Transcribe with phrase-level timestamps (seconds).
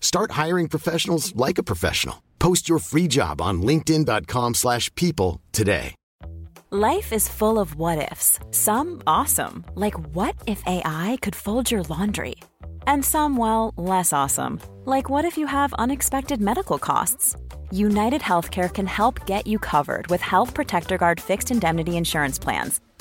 [0.00, 2.22] Start hiring professionals like a professional.
[2.38, 5.94] Post your free job on linkedin.com/people today.
[6.72, 8.40] Life is full of what ifs.
[8.50, 12.34] Some awesome, like what if AI could fold your laundry?
[12.88, 17.36] And some well, less awesome, like what if you have unexpected medical costs?
[17.70, 22.80] United Healthcare can help get you covered with Health Protector Guard fixed indemnity insurance plans.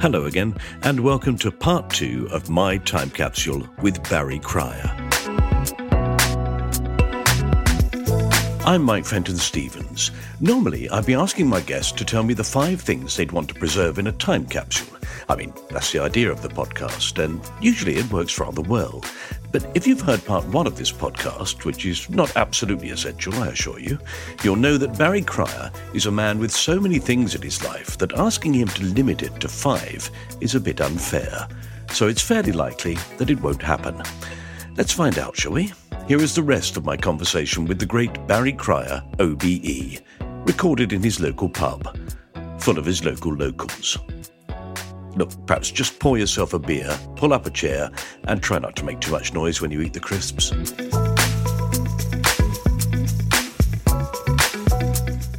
[0.00, 4.90] Hello again, and welcome to part two of My Time Capsule with Barry Cryer.
[8.64, 10.10] I'm Mike Fenton Stevens.
[10.40, 13.54] Normally, I'd be asking my guests to tell me the five things they'd want to
[13.54, 14.96] preserve in a time capsule.
[15.28, 19.04] I mean, that's the idea of the podcast, and usually it works rather well.
[19.52, 23.48] But if you've heard part one of this podcast, which is not absolutely essential, I
[23.48, 23.98] assure you,
[24.44, 27.98] you'll know that Barry Cryer is a man with so many things in his life
[27.98, 30.08] that asking him to limit it to five
[30.40, 31.48] is a bit unfair.
[31.90, 34.00] So it's fairly likely that it won't happen.
[34.76, 35.72] Let's find out, shall we?
[36.06, 39.98] Here is the rest of my conversation with the great Barry Cryer, OBE,
[40.46, 41.96] recorded in his local pub,
[42.58, 43.98] full of his local locals.
[45.16, 47.90] Look, perhaps just pour yourself a beer, pull up a chair,
[48.24, 50.52] and try not to make too much noise when you eat the crisps.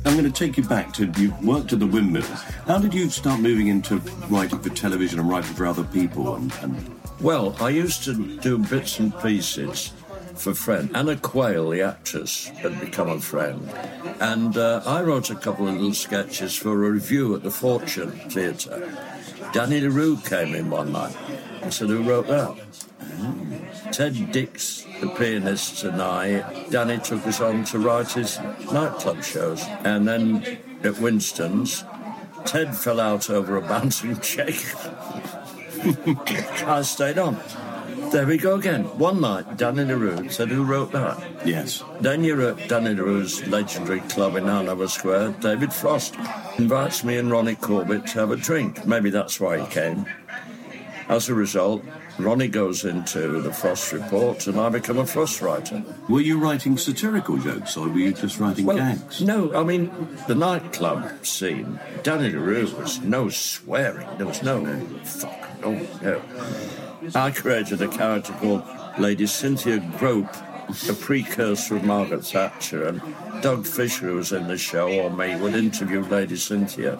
[0.06, 2.24] I'm going to take you back to you worked at the windmill.
[2.68, 3.98] How did you start moving into
[4.30, 6.36] writing for television and writing for other people?
[6.36, 7.00] And, and...
[7.22, 9.94] Well, I used to do bits and pieces
[10.42, 10.90] for friend.
[10.96, 13.70] Anna Quayle, the actress, had become a friend.
[14.20, 18.12] And uh, I wrote a couple of little sketches for a review at the Fortune
[18.12, 18.92] Theatre.
[19.54, 21.16] Danny LaRue came in one night.
[21.62, 22.58] I said, Who wrote that?
[23.94, 28.40] Ted Dix, the pianist, and I, Danny took us on to write his
[28.72, 29.64] nightclub shows.
[29.84, 31.84] And then at Winston's,
[32.46, 34.56] Ted fell out over a bouncing check.
[36.68, 37.38] I stayed on.
[38.12, 38.84] There we go again.
[38.98, 41.18] One night, Danny LaRue said, Who wrote that?
[41.46, 41.82] Yes.
[42.02, 45.36] Then you're at Danny LaRue's legendary club in Hanover Square.
[45.40, 46.16] David Frost
[46.58, 48.86] invites me and Ronnie Corbett to have a drink.
[48.86, 50.06] Maybe that's why he came.
[51.08, 51.84] As a result,
[52.20, 55.82] Ronnie goes into the Frost report and I become a Frost writer.
[56.10, 59.22] Were you writing satirical jokes or were you just writing Well, gags?
[59.22, 59.90] no, I mean,
[60.28, 64.08] the nightclub scene, Danny LaRue was no swearing.
[64.18, 64.66] There was no
[65.06, 66.22] fuck, oh, no.
[67.16, 68.64] I created a character called
[69.00, 70.34] Lady Cynthia Grope,
[70.90, 73.02] a precursor of Margaret Thatcher, and
[73.42, 77.00] Doug Fisher, who was in the show, or me, would interview Lady Cynthia.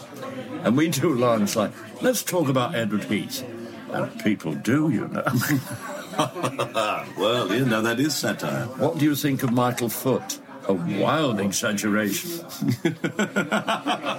[0.64, 3.44] And we do lines like, let's talk about Edward Heath.
[3.92, 5.24] And people do, you know.
[7.18, 8.66] well, you know, that is satire.
[8.78, 10.41] what do you think of Michael Foot?
[10.68, 12.46] A wild exaggeration.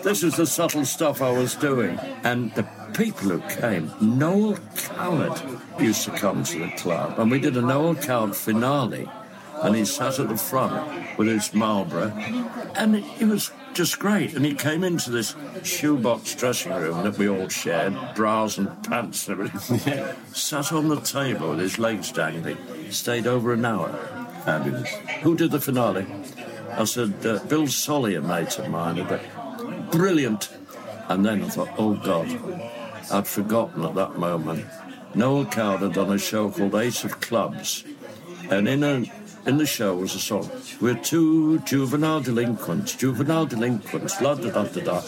[0.03, 1.99] this is the subtle stuff I was doing.
[2.25, 2.65] And the
[2.95, 5.41] people who came, Noel Coward
[5.79, 9.09] used to come to the club, and we did a Noel Coward finale.
[9.63, 12.13] And he sat at the front with his Marlborough,
[12.75, 14.35] and it, it was just great.
[14.35, 19.29] And he came into this shoebox dressing room that we all shared, bras and pants
[19.29, 20.17] and everything.
[20.33, 22.59] sat on the table with his legs dangling,
[22.91, 24.22] stayed over an hour.
[24.45, 24.89] Fabulous.
[25.23, 26.07] Who did the finale?
[26.73, 29.07] I said, uh, Bill Solly, a mate of mine.
[29.07, 29.23] But
[29.91, 30.51] brilliant.
[31.09, 32.29] And then I thought, oh God,
[33.13, 34.65] I'd forgotten at that moment.
[35.15, 37.85] Noel Coward had done a show called Ace of Clubs.
[38.51, 39.05] And in, a,
[39.47, 40.51] in the show was a song,
[40.81, 45.03] We're two juvenile delinquents, juvenile delinquents, la da da da da.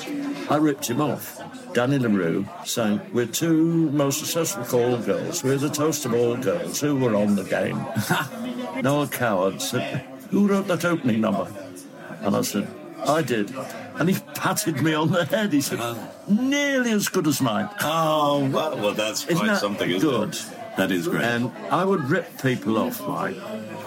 [0.50, 1.40] I ripped him off.
[1.74, 5.42] Danny LaRue saying, We're two most successful call girls.
[5.42, 7.84] We're the toast of all girls who were on the game.
[8.82, 11.52] Noel Coward said, Who wrote that opening number?
[12.20, 12.68] And I said,
[13.04, 13.52] I did.
[13.96, 15.52] And he patted me on the head.
[15.52, 15.80] He said,
[16.28, 17.68] Nearly as good as mine.
[17.80, 20.28] Oh, well, well that's Isn't quite that something, isn't good?
[20.30, 20.46] it?
[20.76, 21.24] That is great.
[21.24, 23.36] And I would rip people off, Mike.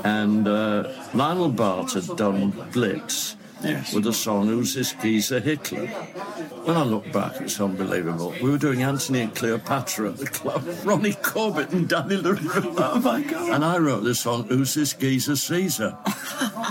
[0.04, 4.18] And uh, Lionel Bart had done Blitz Yes.
[4.18, 5.88] song, Who's This Geezer Hitler?
[5.88, 8.34] When I look back, it's unbelievable.
[8.42, 12.40] We were doing Antony and Cleopatra at the club, Ronnie Corbett and Danny LaRue.
[12.78, 13.50] Oh, my God.
[13.54, 15.98] And I wrote the song, Who's This Geezer Caesar?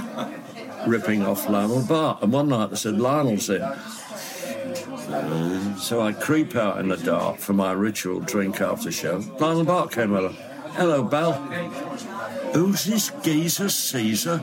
[0.87, 2.23] Ripping off Lionel Bart.
[2.23, 3.63] And one night they said, Lionel's in.
[5.79, 9.23] So I creep out in the dark for my ritual drink after show.
[9.41, 10.29] Lionel Bart came over.
[10.75, 11.33] Hello, Bell.
[12.57, 14.41] Who's this geezer Caesar?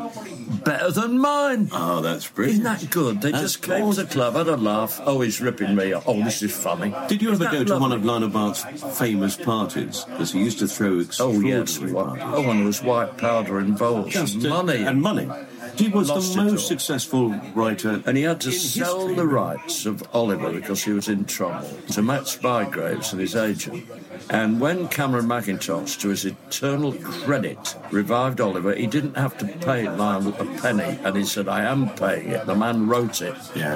[0.64, 1.70] Better than mine.
[1.72, 2.62] Oh, that's brilliant.
[2.62, 3.22] Isn't that good?
[3.22, 5.02] They That's just came to the club, had a laugh.
[5.04, 6.04] Oh, he's ripping me off.
[6.06, 6.94] Oh, this is funny.
[7.08, 8.64] Did you ever go that to one of Lionel Bart's
[9.00, 10.06] famous parties?
[10.06, 11.80] Because he used to throw Oh, yes.
[11.80, 11.94] parties.
[11.96, 14.12] Oh, and there was white powder involved.
[14.12, 14.84] Just, uh, money.
[14.84, 15.28] And money.
[15.76, 18.02] He was the most successful writer.
[18.06, 19.16] And he had to sell history.
[19.16, 23.86] the rights of Oliver because he was in trouble to Max Bygraves and his agent.
[24.30, 29.90] And when Cameron Mackintosh, to his eternal credit, revived Oliver, he didn't have to pay
[29.90, 31.00] Lionel a penny.
[31.04, 32.46] And he said, I am paying it.
[32.46, 33.36] The man wrote it.
[33.56, 33.76] Yeah.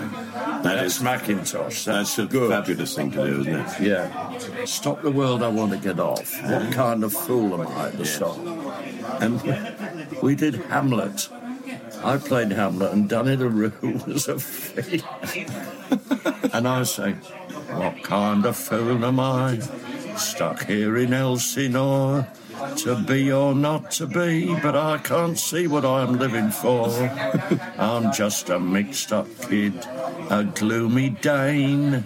[0.63, 1.85] That That's is Mackintosh.
[1.85, 2.49] That's, that's a good.
[2.49, 3.81] fabulous thing to do, isn't it?
[3.81, 4.65] Yeah.
[4.65, 6.31] Stop the world, I want to get off.
[6.43, 7.89] What kind of fool am I?
[7.89, 8.73] The song.
[9.19, 9.41] And
[10.21, 11.29] we did Hamlet.
[12.07, 13.73] I played Hamlet, and Danny LaRue
[14.07, 15.03] was a fee.
[16.53, 19.59] and I saying, What kind of fool am I?
[20.15, 22.25] Stuck here in Elsinore.
[22.77, 26.89] To be or not to be, but I can't see what I'm living for.
[27.77, 29.75] I'm just a mixed up kid,
[30.29, 32.05] a gloomy Dane.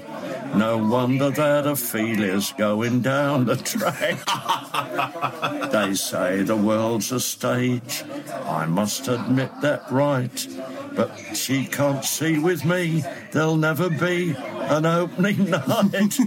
[0.56, 4.20] No wonder that Ophelia's going down the track.
[5.72, 8.04] they say the world's a stage.
[8.46, 10.48] I must admit that right.
[10.94, 13.04] But she can't see with me.
[13.32, 16.18] There'll never be an opening night.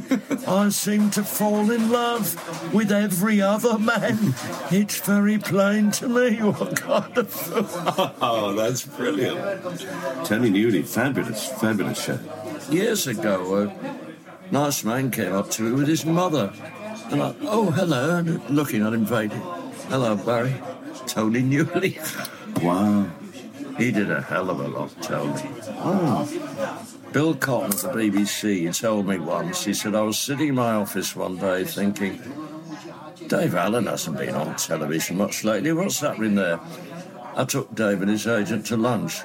[0.48, 4.34] I seem to fall in love with every other man.
[4.70, 8.10] It's very plain to me what kind of fool.
[8.20, 9.38] Oh, that's brilliant.
[10.24, 12.18] Tony Newley, fabulous, fabulous show.
[12.70, 16.52] years ago, a nice man came up to me with his mother.
[17.10, 19.40] And I, oh, hello, and looking at him vaguely.
[19.88, 20.54] Hello, Barry.
[21.06, 21.98] Tony Newley.
[22.62, 23.10] Wow.
[23.78, 25.42] He did a hell of a lot, Tony.
[25.78, 26.28] Oh.
[27.12, 30.72] Bill Cotton of the BBC told me once, he said, I was sitting in my
[30.74, 32.20] office one day thinking,
[33.28, 35.72] Dave Allen hasn't been on television much lately.
[35.72, 36.60] What's happening there?
[37.36, 39.22] I took Dave and his agent to lunch.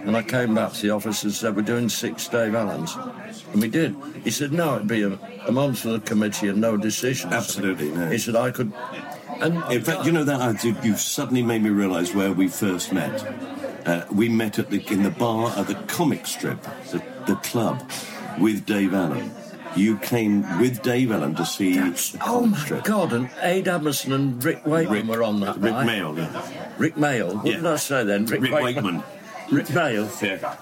[0.00, 2.96] And I came back to the office and said, We're doing six Dave Allens.
[3.52, 3.96] And we did.
[4.22, 7.32] He said, No, it'd be a, a month for the committee and no decisions.
[7.32, 8.10] Absolutely, no.
[8.10, 8.72] He said, I could.
[9.40, 12.48] And In fact, you know that I did, you suddenly made me realise where we
[12.48, 13.20] first met.
[13.86, 16.60] Uh, we met at the in the bar at the comic strip,
[16.90, 17.88] the, the club,
[18.38, 19.30] with Dave Allen.
[19.76, 22.84] You came with Dave Allen to see the Oh comic my strip.
[22.84, 23.12] God!
[23.12, 25.86] And Ade Edmondson and Rick Wakeman were on that Rick night.
[25.86, 26.72] Mail, yeah.
[26.78, 27.34] Rik Mayall.
[27.36, 27.56] What Yeah.
[27.56, 28.26] did I say then?
[28.26, 29.02] Rick Wakeman.
[29.52, 30.08] Rik Mayall.
[30.22, 30.56] Yeah.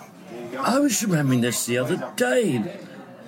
[0.61, 2.62] I was remembering this the other day.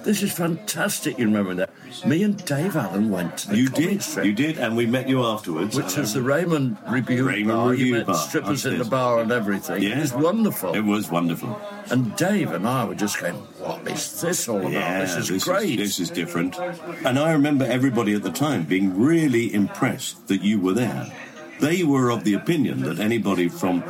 [0.06, 1.19] This is fantastic.
[1.19, 1.70] You remember that?
[2.06, 5.08] Me and Dave Allen went to the You did, strip, you did, and we met
[5.08, 5.75] you afterwards.
[5.75, 7.70] which was the um, Raymond Revue Raymond bar.
[7.70, 9.82] Revue you met bar, strippers in the bar and everything.
[9.82, 9.98] Yeah.
[9.98, 10.77] It was wonderful.
[10.77, 11.60] It was wonderful.
[11.91, 14.70] and Dave and I were just going, "What is this all about?
[14.70, 16.56] Yeah, this is great." this is different.
[17.05, 21.13] And I remember everybody at the time being really impressed that you were there.
[21.60, 23.82] They were of the opinion that anybody from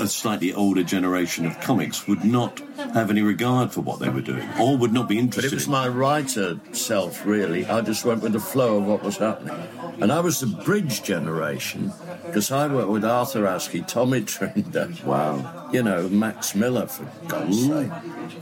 [0.00, 2.60] a slightly older generation of comics would not
[2.94, 5.50] have any regard for what they were doing, or would not be interested.
[5.50, 7.66] But it was my writer self, really.
[7.66, 9.56] I just went with the flow of what was happening.
[10.00, 11.92] And I was the bridge generation
[12.26, 14.90] because I worked with Arthur Askey, Tommy Trinder.
[15.04, 15.68] Wow.
[15.72, 17.90] You know, Max Miller, for God's sake.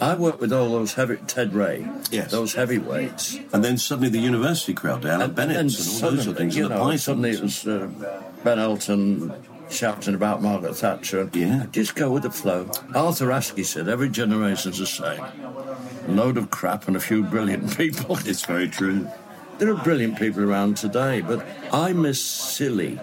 [0.01, 2.31] I worked with all those heavy, Ted Ray, Yes.
[2.31, 3.37] those heavyweights.
[3.53, 6.65] And then suddenly the university crowd, Alan Bennett, and, all those sort of things, you
[6.65, 7.03] and the know, Pythons.
[7.05, 7.89] suddenly it was uh,
[8.45, 9.33] Ben Elton
[9.69, 11.31] shouting about Margaret Thatcher.
[11.33, 11.67] Yeah.
[11.73, 12.71] Just go with the flow.
[12.95, 15.23] Arthur Askey said every generation's the same.
[15.23, 18.17] A load of crap and a few brilliant people.
[18.25, 19.09] It's very true.
[19.59, 22.99] There are brilliant people around today, but I miss silly.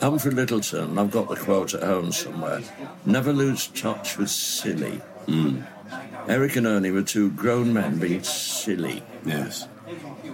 [0.00, 2.62] Humphrey Lyttelton, I've got the quote at home somewhere.
[3.04, 5.00] Never lose touch with silly.
[5.26, 5.62] Hmm.
[6.28, 9.02] Eric and Ernie were two grown men being silly.
[9.24, 9.66] Yes.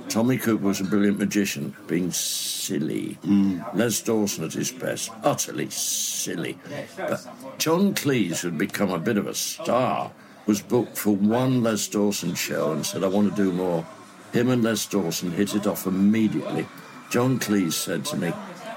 [0.08, 3.18] Tommy Cooper was a brilliant magician, being silly.
[3.25, 3.75] Mm.
[3.75, 6.58] Les Dawson at his best, utterly silly.
[6.96, 7.26] But
[7.58, 10.12] John Cleese, who'd become a bit of a star,
[10.46, 13.87] was booked for one Les Dawson show and said, I want to do more.
[14.32, 16.66] Him and Les Dawson hit it off immediately.
[17.11, 18.32] John Cleese said to me,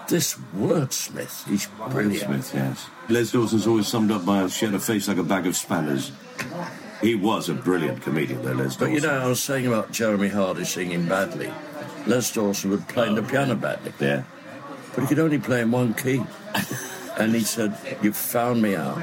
[0.07, 2.43] This wordsmith, he's brilliant.
[2.43, 2.87] Smith, yes.
[3.09, 6.11] Les Dawson's always summed up by she had a face like a bag of spanners.
[7.01, 8.79] He was a brilliant comedian, though, Les Dawson.
[8.79, 11.51] But you know, I was saying about Jeremy Hardy singing badly.
[12.07, 14.23] Les Dawson would play the piano badly, yeah.
[14.95, 16.23] but he could only play in one key.
[17.17, 19.01] and he said, You found me out.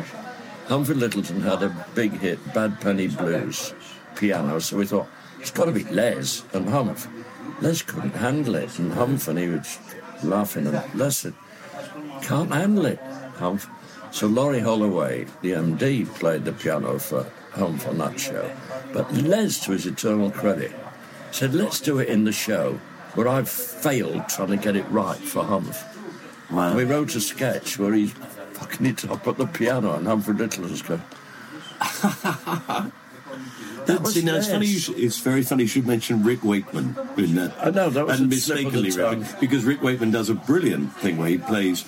[0.66, 3.74] Humphrey Lyttelton had a big hit, Bad Penny Blues,
[4.16, 5.06] piano, so we thought,
[5.38, 7.06] it's got to be Les and Humph.
[7.60, 9.78] Les couldn't handle it, and Humph, and he was
[10.22, 11.34] laughing, and Les said,
[12.22, 12.98] Can't handle it,
[13.36, 13.68] Humph.
[14.10, 18.50] So Laurie Holloway, the MD, played the piano for Humph on that show.
[18.92, 20.72] But Les, to his eternal credit,
[21.30, 22.80] said, Let's do it in the show
[23.14, 25.84] where I've failed trying to get it right for Humph.
[26.50, 26.76] Wow.
[26.76, 28.12] We wrote a sketch where he's
[28.52, 31.02] fucking it up at the piano and Humphrey Lyttelton's going,
[33.86, 36.42] That was See, now, it's, funny you should, it's very funny you should mention Rick
[36.42, 37.54] Wakeman in that.
[37.60, 39.40] I know, that was and a slip of the mistakenly, tongue.
[39.40, 41.84] because Rick Wakeman does a brilliant thing where he plays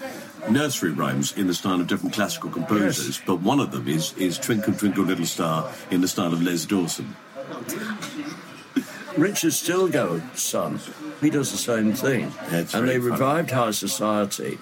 [0.51, 4.39] nursery rhymes in the style of different classical composers, but one of them is, is
[4.39, 7.17] Twinkle Twinkle Little Star in the style of Les Dawson.
[9.17, 10.79] Richard Stilgoe's son,
[11.23, 12.33] he does the same thing.
[12.51, 13.11] That's and they funny.
[13.11, 14.59] revived High Society,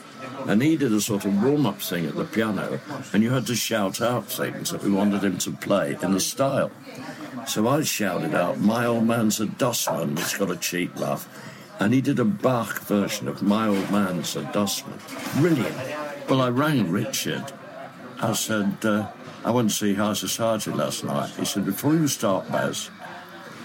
[0.46, 2.78] and he did a sort of warm up thing at the piano,
[3.12, 6.20] and you had to shout out things that we wanted him to play in the
[6.20, 6.70] style.
[7.48, 11.28] So I shouted out, My Old Man's a Dustman, it's got a cheap laugh.
[11.84, 14.98] And he did a Bach version of My Old Man's a Dustman.
[15.36, 15.76] Brilliant.
[16.30, 17.44] Well, I rang Richard.
[18.22, 19.08] I said, uh,
[19.44, 21.28] I went to see High Society last night.
[21.38, 22.88] He said, Before you start, Baz,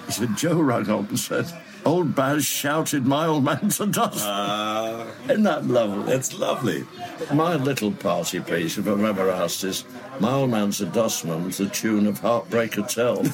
[0.05, 1.45] he said, Joe rang up and said,
[1.85, 4.29] Old Baz shouted, My old man's a dustman.
[4.29, 6.13] Uh, Isn't that lovely?
[6.13, 6.85] It's lovely.
[7.33, 9.85] My little party piece, if I'm ever asked, is
[10.19, 13.21] My Old Man's a Dustman, the tune of Heartbreak Hotel.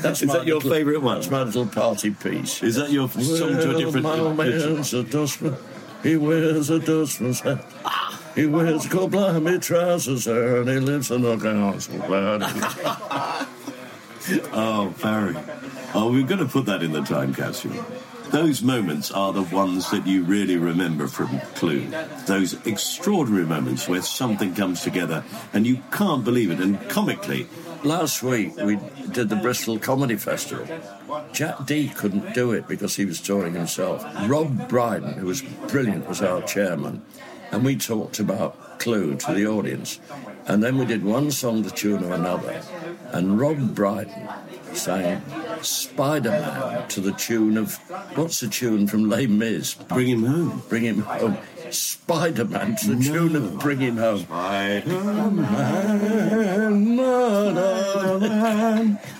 [0.00, 1.16] That's Is that your little- favourite one?
[1.16, 2.62] That's my little party piece.
[2.62, 5.56] Is that your song to a Well, different My old man's a dustman.
[6.02, 7.64] He wears a dustman's hat.
[7.84, 8.18] Ah.
[8.34, 13.48] He wears gold blimey trousers and he lives in a council flat.
[14.54, 15.34] Oh, Barry.
[15.94, 17.84] Oh, we're going to put that in the time capsule.
[18.30, 21.86] Those moments are the ones that you really remember from Clue.
[22.26, 25.22] Those extraordinary moments where something comes together
[25.52, 26.60] and you can't believe it.
[26.60, 27.46] And comically,
[27.84, 28.78] Last week we
[29.10, 30.66] did the Bristol Comedy Festival.
[31.32, 34.04] Jack Dee couldn't do it because he was touring himself.
[34.28, 37.02] Rob Brydon, who was brilliant, was our chairman,
[37.50, 39.98] and we talked about Clue to the audience.
[40.46, 42.62] And then we did one song to tune of another,
[43.10, 44.28] and Rob Brydon
[44.74, 45.20] sang
[45.62, 47.76] Spider Man to the tune of
[48.16, 49.74] what's the tune from Les Mis?
[49.74, 50.62] bring him home.
[50.68, 51.38] Bring him home.
[51.72, 54.20] Spider Man to the tune of Bring Him Home.
[54.20, 55.48] Spider-Man.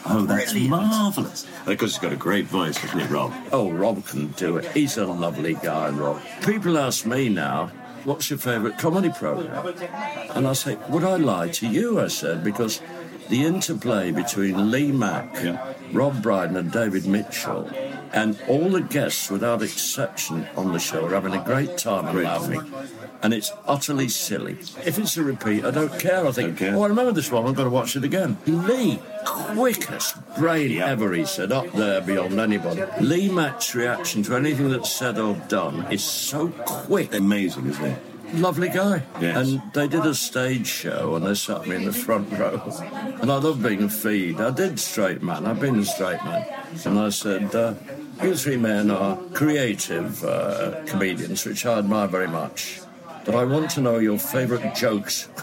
[0.04, 1.46] Oh, that's marvellous.
[1.66, 3.32] Of course, he's got a great voice, hasn't he, Rob?
[3.52, 4.66] Oh, Rob can do it.
[4.72, 6.20] He's a lovely guy, Rob.
[6.44, 7.70] People ask me now,
[8.04, 9.74] what's your favourite comedy programme?
[10.34, 12.00] And I say, would I lie to you?
[12.00, 12.82] I said, because
[13.32, 15.56] the interplay between Lee Mack, Yeah.
[15.90, 17.66] Rob Brydon, and David Mitchell,
[18.12, 22.22] and all the guests, without exception, on the show are having a great time and
[22.22, 22.70] laughing.
[23.22, 24.58] And it's utterly silly.
[24.84, 26.26] If it's a repeat, I don't care.
[26.26, 27.46] I think, Don't oh, I remember this one.
[27.46, 28.36] I've got to watch it again.
[28.46, 32.82] Lee, quickest brain ever, he said, up there beyond anybody.
[33.00, 37.14] Lee Mack's reaction to anything that's said or done is so quick.
[37.14, 38.11] Amazing, isn't it?
[38.34, 39.02] Lovely guy.
[39.20, 39.36] Yes.
[39.36, 42.60] And they did a stage show and they sat me in the front row.
[43.20, 44.40] And I love being a feed.
[44.40, 45.46] I did straight man.
[45.46, 46.46] I've been a straight man.
[46.84, 47.74] And I said, uh,
[48.22, 52.80] you three men are creative uh, comedians, which I admire very much.
[53.24, 55.28] But I want to know your favourite jokes.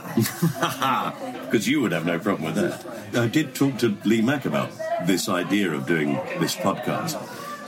[1.50, 3.18] Because you would have no problem with that.
[3.20, 4.70] I did talk to Lee Mack about
[5.08, 7.18] this idea of doing this podcast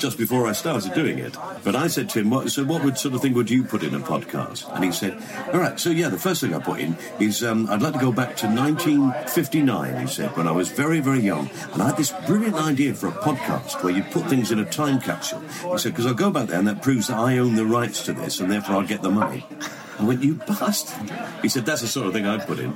[0.02, 1.38] just before I started doing it.
[1.64, 3.84] But I said to him, what, so what would sort of thing would you put
[3.84, 4.68] in a podcast?
[4.74, 5.22] And he said,
[5.54, 8.00] all right, so yeah, the first thing I put in is um, I'd like to
[8.00, 11.50] go back to 1959, he said, when I was very, very young.
[11.72, 14.66] And I had this brilliant idea for a podcast where you put things in a
[14.66, 15.40] time capsule.
[15.40, 18.04] He said, because I'll go back there and that proves that I own the rights
[18.06, 19.46] to this and therefore I'll get the money.
[20.00, 21.12] I went, you bastard.
[21.44, 22.76] He said, that's the sort of thing I'd put in.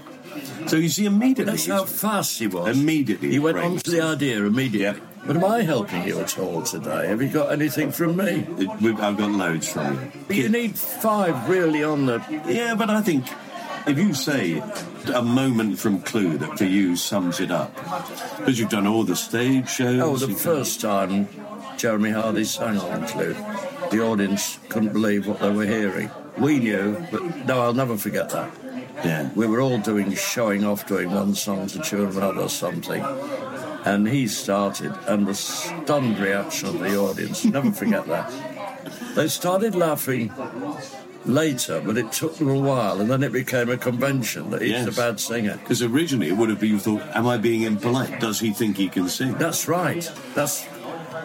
[0.67, 1.53] So you see, immediately.
[1.53, 2.77] That's how fast he was.
[2.77, 5.01] Immediately He went on to the idea immediately.
[5.25, 7.08] But am I helping you at all today?
[7.08, 8.46] Have you got anything from me?
[8.60, 10.12] I've got loads from you.
[10.27, 12.24] But you need five really on the.
[12.48, 13.25] Yeah, but I think
[13.88, 14.62] if you say
[15.13, 17.75] a moment from Clue that for you sums it up,
[18.38, 20.01] because you've done all the stage shows.
[20.01, 21.27] Oh, the first time
[21.77, 23.36] Jeremy Hardy sang on Clue,
[23.91, 26.10] the audience couldn't believe what they were hearing.
[26.38, 28.51] We knew, but no, I'll never forget that.
[29.03, 29.29] yeah.
[29.36, 33.01] We were all doing showing off, doing one song to tune another or something.
[33.86, 38.32] And he started, and the stunned reaction of the audience, never forget that.
[39.15, 40.32] They started laughing
[41.25, 44.72] later, but it took them a while, and then it became a convention that he's
[44.72, 44.88] Yes.
[44.88, 45.58] a bad singer.
[45.58, 48.20] Because originally it would have been thought, am I being impolite?
[48.20, 49.34] Does he think he can sing?
[49.38, 50.10] That's right.
[50.34, 50.65] That's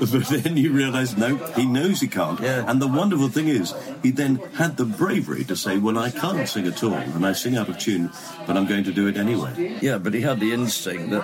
[0.01, 2.41] But then you realise, no, he knows he can't.
[2.41, 2.65] Yeah.
[2.67, 6.49] And the wonderful thing is, he then had the bravery to say, well, I can't
[6.49, 8.11] sing at all, and I sing out of tune,
[8.47, 9.77] but I'm going to do it anyway.
[9.83, 11.23] yeah, but he had the instinct that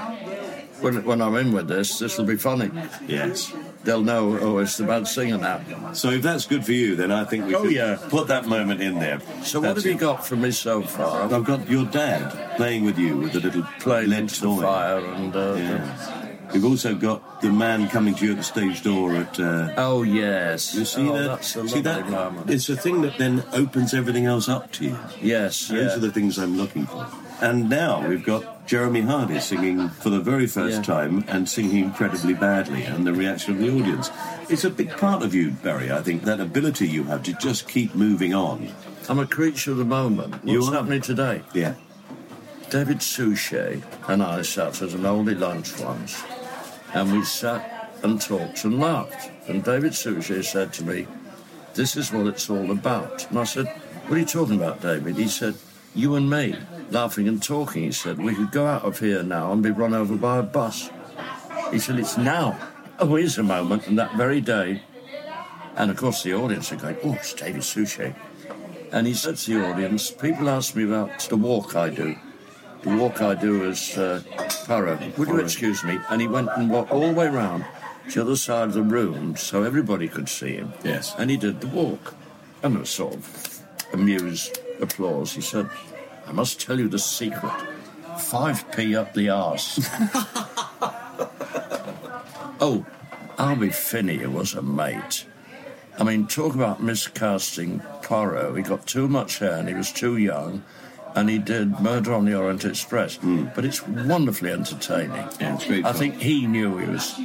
[0.81, 2.71] when when I'm in with this, this will be funny.
[3.07, 3.53] Yes.
[3.85, 5.61] They'll know, oh, it's the bad singer now.
[5.93, 7.99] So if that's good for you, then I think we Oh, should yeah.
[8.09, 9.21] put that moment in there.
[9.45, 11.33] So what That's have you got from me so far?
[11.33, 14.61] I've got your dad playing with you with a little playing lead the toy.
[14.63, 16.23] fire and uh, Yeah.
[16.53, 19.39] We've also got the man coming to you at the stage door at.
[19.39, 21.29] Uh, oh yes, you see oh, that?
[21.29, 22.09] That's a see that?
[22.09, 22.49] moment.
[22.51, 24.99] It's a thing that then opens everything else up to you.
[25.21, 25.97] yes, Those yeah.
[25.97, 27.07] are the things I'm looking for.
[27.41, 30.83] And now we've got Jeremy Hardy singing for the very first Yeah.
[30.83, 34.11] time and singing incredibly badly, and the reaction of the audience.
[34.49, 37.69] It's a big part of you, Barry, I think, that ability you have to just
[37.69, 38.69] keep moving on.
[39.09, 40.35] I'm a creature of the moment.
[40.45, 40.75] You What's are.
[40.79, 41.43] happening today?
[41.55, 41.75] Yeah.
[42.71, 46.25] David Suchet and I sat at an oldie lunch once,
[46.93, 49.31] and we sat and talked and laughed.
[49.47, 51.07] And David Suchet said to me,
[51.75, 53.69] "This is what it's all about." And I said,
[54.09, 55.55] "What are you talking about, David?" He said,
[55.95, 56.57] "You and me,
[56.91, 59.95] laughing and talking." He said, "We could go out of here now and be run
[59.95, 60.91] over by a bus."
[61.71, 62.59] He said, "It's now."
[62.99, 64.83] Oh, here's a moment, and that very day.
[65.77, 68.15] And of course, the audience are going, "Oh, it's David Suchet."
[68.93, 72.17] And he said to the audience, people ask me about the walk I do.
[72.83, 74.23] The walk I do is uh,
[74.65, 75.19] Poirot.
[75.19, 75.99] Would you excuse me?
[76.09, 77.65] And he went and walked all the way round
[78.11, 80.73] to the other side of the room so everybody could see him.
[80.85, 81.15] Yes.
[81.19, 82.15] And he did the walk.
[82.63, 83.63] And there was sort of
[83.93, 85.35] amused applause.
[85.35, 85.69] He said,
[86.27, 87.53] I must tell you the secret.
[88.17, 89.79] 5p up the arse.
[92.61, 92.85] oh,
[93.39, 95.27] Albie Finney was a mate.
[95.99, 98.57] I mean, talk about miscasting Poirot.
[98.57, 100.63] He got too much hair and he was too young,
[101.15, 103.19] and he did Murder on the Orient Express.
[103.55, 105.29] But it's wonderfully entertaining.
[105.41, 107.19] Yeah, I think he knew he was.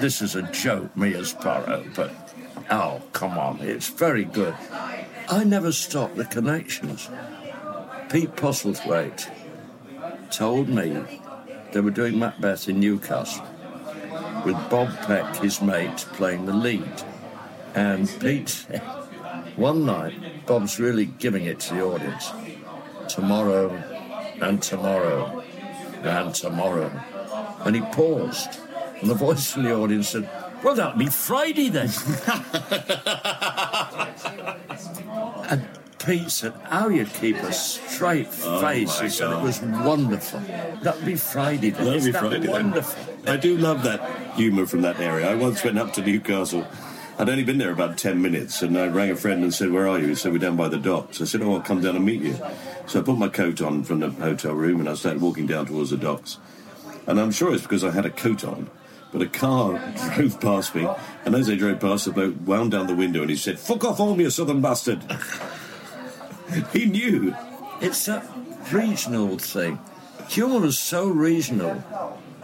[0.00, 2.10] This is a joke, me as Poirot, but
[2.70, 4.54] oh, come on, it's very good.
[5.30, 7.08] I never stopped the connections.
[8.10, 9.30] Pete Postlethwaite
[10.30, 11.04] told me
[11.72, 13.44] they were doing Macbeth in Newcastle
[14.46, 17.02] with Bob Peck, his mate, playing the lead.
[17.74, 18.66] And Pete
[19.56, 22.32] one night, Bob's really giving it to the audience.
[23.08, 23.74] Tomorrow,
[24.40, 25.44] and tomorrow,
[26.02, 26.90] and tomorrow.
[27.64, 28.58] And he paused,
[29.00, 30.28] and the voice from the audience said,
[30.62, 31.88] Well, that'll be Friday then.
[35.50, 38.98] and Pete said, How you keep a straight oh face?
[38.98, 40.40] my he said, It was wonderful.
[40.82, 41.84] That'll be Friday then.
[41.84, 42.50] That'll Isn't be that Friday then.
[42.50, 43.14] wonderful?
[43.26, 45.30] I do love that humour from that area.
[45.30, 46.66] I once went up to Newcastle.
[47.18, 49.88] I'd only been there about 10 minutes and I rang a friend and said, Where
[49.88, 50.08] are you?
[50.08, 51.20] He said, We're down by the docks.
[51.20, 52.38] I said, Oh, I'll come down and meet you.
[52.86, 55.66] So I put my coat on from the hotel room and I started walking down
[55.66, 56.38] towards the docks.
[57.06, 58.70] And I'm sure it's because I had a coat on.
[59.10, 59.78] But a car
[60.14, 60.86] drove past me,
[61.24, 63.84] and as they drove past, the bloke wound down the window and he said, Fuck
[63.84, 65.02] off home, you southern bastard.
[66.72, 67.34] he knew.
[67.80, 68.22] It's a
[68.72, 69.78] regional thing.
[70.28, 71.82] Humour is so regional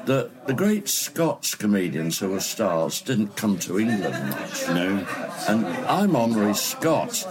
[0.07, 4.69] that the great Scots comedians who were stars didn't come to England much.
[4.69, 5.07] No.
[5.49, 7.27] And I'm honorary Scot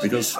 [0.00, 0.36] because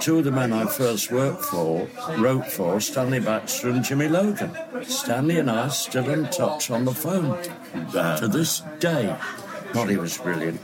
[0.00, 4.56] two of the men I first worked for, wrote for, Stanley Baxter and Jimmy Logan.
[4.82, 7.42] Stanley and I are still in touch on the phone
[7.92, 9.16] to this day.
[9.72, 10.60] God, he was brilliant.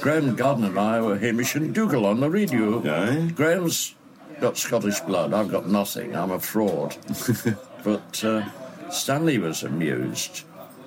[0.00, 2.78] Graeme Garden and I were Hamish and Dougal on the radio.
[2.88, 3.32] Aye.
[3.34, 3.94] Graeme's
[4.40, 5.34] got Scottish blood.
[5.34, 6.14] I've got nothing.
[6.14, 6.96] I'm a fraud.
[7.84, 8.44] but uh,
[8.90, 10.44] Stanley was amused.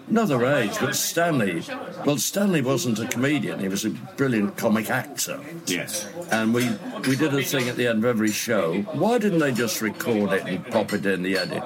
[0.10, 1.64] Another age, but Stanley.
[2.06, 3.60] Well, Stanley wasn't a comedian.
[3.60, 5.40] He was a brilliant comic actor.
[5.68, 6.06] Yes.
[6.32, 6.70] And we,
[7.08, 8.82] we did a thing at the end of every show.
[8.94, 11.64] Why didn't they just record it and pop it in the edit?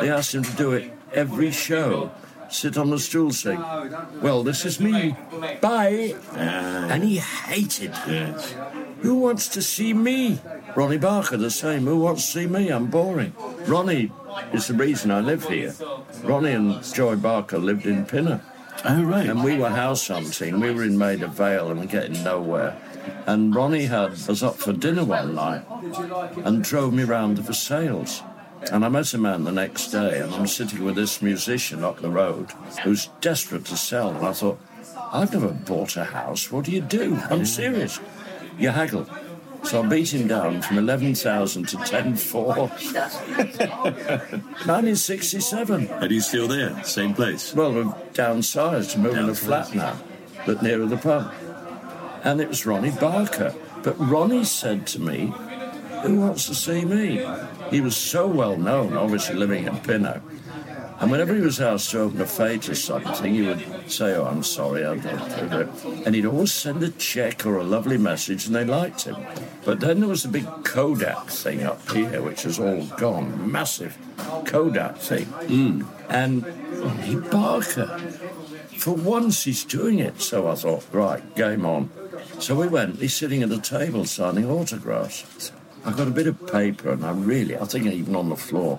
[0.00, 2.10] They asked him to do it every show.
[2.50, 3.62] Sit on the stool saying,
[4.22, 5.14] Well, this is me.
[5.60, 6.14] Bye.
[6.32, 8.40] Uh, and he hated it.
[9.00, 10.40] Who wants to see me?
[10.74, 11.84] Ronnie Barker, the same.
[11.84, 12.68] Who wants to see me?
[12.68, 13.32] I'm boring.
[13.66, 14.10] Ronnie
[14.52, 15.74] is the reason I live here.
[16.24, 18.40] Ronnie and Joy Barker lived in Pinner.
[18.84, 19.28] Oh, right.
[19.28, 20.60] And we were house hunting.
[20.60, 22.76] We were in Maida Vale and getting nowhere.
[23.26, 25.64] And Ronnie had us up for dinner one night
[26.44, 28.22] and drove me round the sales.
[28.72, 32.00] And I met a man the next day and I'm sitting with this musician up
[32.00, 32.50] the road
[32.82, 34.10] who's desperate to sell.
[34.10, 34.58] And I thought,
[35.12, 36.52] I've never bought a house.
[36.52, 37.16] What do you do?
[37.30, 37.98] I'm serious.
[38.58, 39.06] You haggle.
[39.62, 42.56] So I beat him down from 11,000 to 10.4.
[44.66, 45.88] 1967.
[46.00, 47.54] And he's still there, same place.
[47.54, 49.96] Well, we've downsized to move in a flat now,
[50.46, 51.32] but nearer the pub.
[52.24, 53.54] And it was Ronnie Barker.
[53.82, 55.32] But Ronnie said to me,
[56.02, 57.24] Who wants to see me?
[57.70, 60.22] He was so well known, obviously living in Pinner.
[61.00, 64.24] And whenever he was asked to open a fete or something, he would say, Oh,
[64.24, 66.04] I'm sorry, I don't do it.
[66.04, 69.16] And he'd always send a check or a lovely message, and they liked him.
[69.64, 73.50] But then there was the big Kodak thing up here, which is all gone.
[73.50, 73.96] Massive
[74.44, 75.26] Kodak thing.
[75.26, 75.82] Hmm.
[76.08, 76.44] And
[77.04, 77.98] he Barker.
[78.76, 80.20] For once, he's doing it.
[80.20, 81.90] So I thought, right, game on.
[82.40, 82.98] So we went.
[82.98, 85.52] He's sitting at a table signing autographs.
[85.84, 88.78] I got a bit of paper, and I really, I think even on the floor,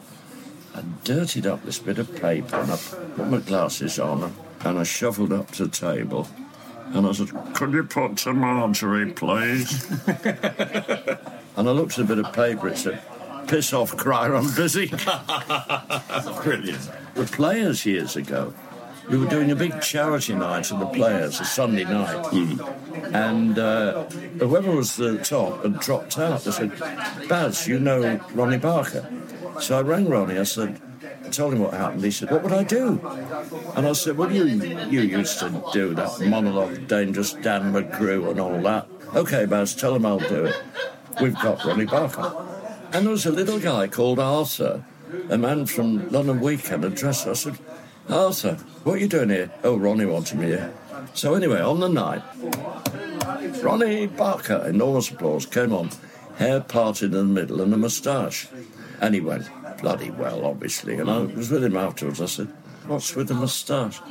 [0.76, 4.84] I dirtied up this bit of paper, and I put my glasses on, and I
[4.84, 6.28] shuffled up to the table,
[6.94, 12.20] and I said, "Could you put some Marjorie, please?" and I looked at a bit
[12.20, 12.68] of paper.
[12.70, 13.02] It said,
[13.48, 14.88] "Piss off, Cryer, I'm busy."
[16.44, 16.90] Brilliant.
[17.16, 18.54] the Players years ago,
[19.10, 22.32] we were doing a big charity night for the Players, a Sunday night.
[23.14, 24.04] And uh,
[24.40, 26.44] whoever was the top had dropped out.
[26.44, 26.78] They said,
[27.28, 29.10] Baz, you know Ronnie Barker?
[29.60, 30.38] So I rang Ronnie.
[30.38, 30.80] I said,
[31.26, 32.04] I told him what happened.
[32.04, 33.00] He said, What would I do?
[33.76, 38.40] And I said, Well, you, you used to do that monologue, Dangerous Dan McGrew, and
[38.40, 38.88] all that.
[39.14, 40.62] OK, Baz, tell him I'll do it.
[41.22, 42.46] We've got Ronnie Barker.
[42.94, 44.84] And there was a little guy called Arthur,
[45.30, 47.32] a man from London Weekend, a dresser.
[47.32, 47.58] I said,
[48.08, 49.52] Oh, Arthur, what are you doing here?
[49.64, 50.74] Oh, Ronnie wanted me here.
[51.14, 52.24] So anyway, on the night,
[53.64, 55.90] Ronnie Barker, enormous applause, came on,
[56.38, 58.48] hair parted in the middle and a moustache.
[59.02, 59.48] And he went
[59.82, 60.96] bloody well, obviously.
[60.96, 62.22] And I was with him afterwards.
[62.22, 62.48] I said,
[62.88, 64.02] What's with the moustache?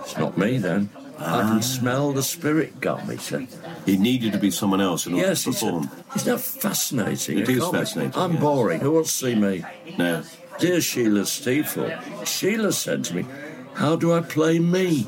[0.00, 0.90] It's not me then.
[1.18, 1.60] I can ah.
[1.60, 3.46] smell the spirit gum, he said.
[3.86, 5.66] He needed to be someone else in order Yes, to he said.
[5.66, 5.90] perform.
[6.16, 7.38] Isn't that fascinating?
[7.38, 8.80] It is fascinating, I'm boring.
[8.80, 9.64] Who wants to see me?
[9.96, 10.24] No.
[10.58, 13.26] Dear Sheila Steafel, Sheila said to me,
[13.74, 15.06] How do I play me?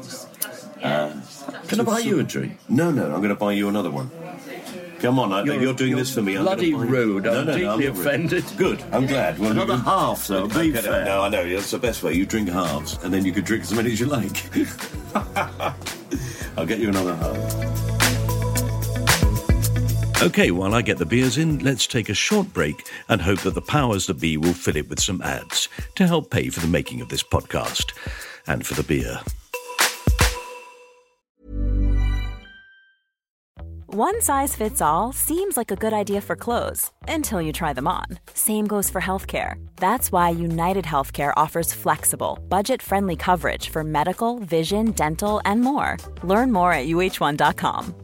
[0.82, 1.12] Uh,
[1.68, 2.58] can I buy you a drink?
[2.68, 4.10] No, no, I'm going to buy you another one.
[5.00, 6.34] Come on, I, you're, You're- doing you're this for me.
[6.36, 7.26] I'm bloody buy- rude.
[7.26, 8.06] I'm no, no, no, deeply not rude.
[8.06, 8.44] offended.
[8.56, 9.38] Good, I'm glad.
[9.38, 11.04] Well, Another you- half, though, be Okay, fair.
[11.04, 12.14] No, I know, that's the best way.
[12.14, 14.42] You drink halves, and then you could drink as many as you like.
[16.56, 18.03] I'll get you another half.
[20.22, 23.54] Okay, while I get the beers in, let's take a short break and hope that
[23.54, 26.66] the powers that be will fill it with some ads to help pay for the
[26.66, 27.92] making of this podcast
[28.46, 29.20] and for the beer.
[33.86, 37.86] One size fits all seems like a good idea for clothes until you try them
[37.86, 38.06] on.
[38.34, 39.54] Same goes for healthcare.
[39.76, 45.96] That's why United Healthcare offers flexible, budget friendly coverage for medical, vision, dental, and more.
[46.22, 48.03] Learn more at uh1.com.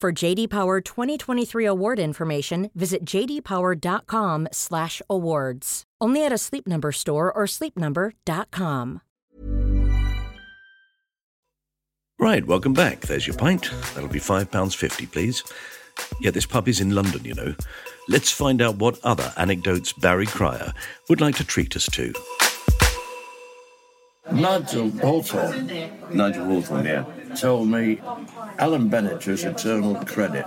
[0.00, 5.82] For JD Power 2023 award information, visit jdpower.com/awards.
[6.00, 9.02] Only at a Sleep Number store or sleepnumber.com.
[12.18, 13.02] Right, welcome back.
[13.02, 13.70] There's your pint.
[13.94, 15.42] That'll be £5.50, please.
[16.22, 17.54] Yeah, this pub is in London, you know.
[18.08, 20.72] Let's find out what other anecdotes Barry Cryer
[21.10, 22.14] would like to treat us to.
[24.32, 27.04] Nigel Hawthorne Nigel Hawthorne, yeah.
[27.34, 28.00] told me
[28.58, 30.46] Alan Bennett, who's Eternal Credit,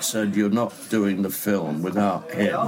[0.00, 2.58] said you're not doing the film without him.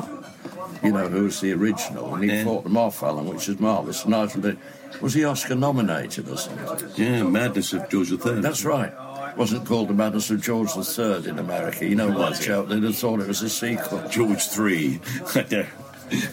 [0.83, 2.45] You know, who's the original, and he Yeah.
[2.45, 4.07] fought them off, Alan, which is marvellous.
[4.07, 4.59] Nigel did.
[5.01, 6.88] Was he Oscar nominated or something?
[6.97, 8.40] Yeah, Madness of George III.
[8.40, 8.93] That's right.
[9.37, 11.85] Wasn't called The Madness of George III in America.
[11.87, 12.38] You know what, was.
[12.40, 12.64] Joe?
[12.64, 14.03] They'd have thought it was a sequel.
[14.09, 15.01] George III.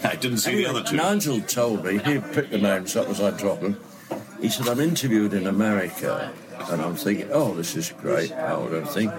[0.04, 0.98] I didn't see the other two.
[0.98, 3.78] Nigel told me, he picked the names up as I dropped them.
[4.42, 6.34] He said, I'm interviewed in America,
[6.70, 9.12] and I'm thinking, oh, this is great, Howard, everything.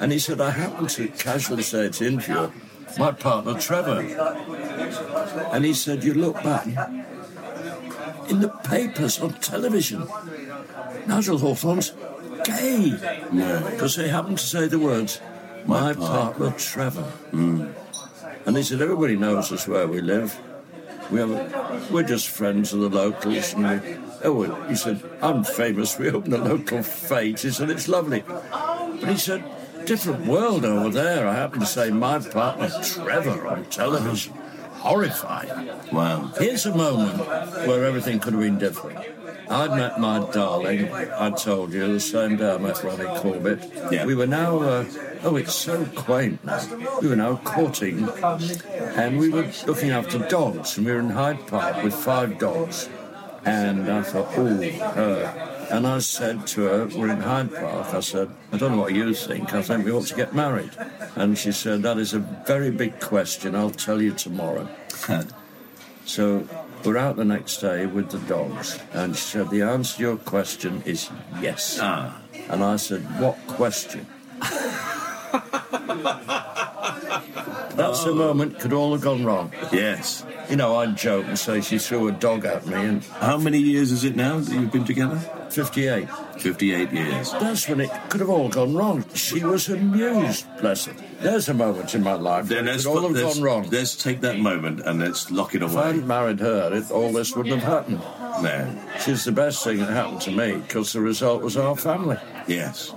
[0.00, 2.50] And he said, I happened to casually say to interviewer,
[2.98, 4.00] my partner Trevor.
[5.52, 6.66] And he said, You look back
[8.28, 10.06] in the papers on television.
[11.06, 11.92] Nigel Hawthorne's
[12.44, 12.92] gay.
[13.70, 15.20] Because he happened to say the words,
[15.66, 17.10] My, partner, Trevor.
[17.32, 17.72] Mm.
[18.46, 20.38] And he said, Everybody knows us where we live.
[21.10, 23.52] We have, we're just friends of the locals.
[23.54, 25.98] And we, oh, he said, I'm famous.
[25.98, 27.40] We open a local fete.
[27.40, 28.24] He said, It's lovely.
[28.26, 29.44] But he said,
[29.86, 31.28] Different world over there.
[31.28, 34.32] I happen to say my partner Trevor on television.
[34.76, 35.68] Horrifying.
[35.92, 36.32] Wow.
[36.38, 37.18] Here's a moment
[37.66, 38.98] where everything could have been different.
[39.48, 43.70] I'd met my darling, I told you, the same day I met Ronnie Corbett.
[43.90, 44.06] Yeah.
[44.06, 44.84] We were now, uh,
[45.22, 46.62] oh, it's so quaint now.
[47.02, 48.08] We were now courting,
[48.96, 52.88] and we were looking after dogs, and we were in Hyde Park with five dogs.
[53.44, 54.56] And I thought, oh,
[54.94, 55.66] her.
[55.70, 58.94] And I said to her, we're in Hyde Park, I said, I don't know what
[58.94, 60.70] you think, I think we ought to get married.
[61.16, 64.68] And she said, that is a very big question, I'll tell you tomorrow.
[66.06, 66.46] So
[66.84, 70.16] we're out the next day with the dogs, and she said, The answer to your
[70.18, 71.08] question is
[71.40, 71.78] yes.
[71.80, 72.20] Ah.
[72.50, 74.06] And I said, What question?
[77.76, 79.52] That's the moment could all have gone wrong.
[79.72, 80.24] Yes.
[80.48, 83.58] You know, I'd joke and say she threw a dog at me, and How many
[83.58, 85.18] years is it now that you've been together?
[85.50, 86.08] 58.
[86.38, 87.32] 58 years.
[87.32, 89.04] That's when it could have all gone wrong.
[89.14, 90.94] She was amused, bless her.
[91.20, 93.68] There's a moment in my life Then when it all have gone wrong.
[93.70, 95.72] let's take that moment and let's lock it away.
[95.72, 98.00] If I hadn't married her, it, all this wouldn't have happened.
[98.42, 98.78] No.
[99.00, 102.18] She's the best thing that happened to me because the result was our family.
[102.48, 102.92] Yes.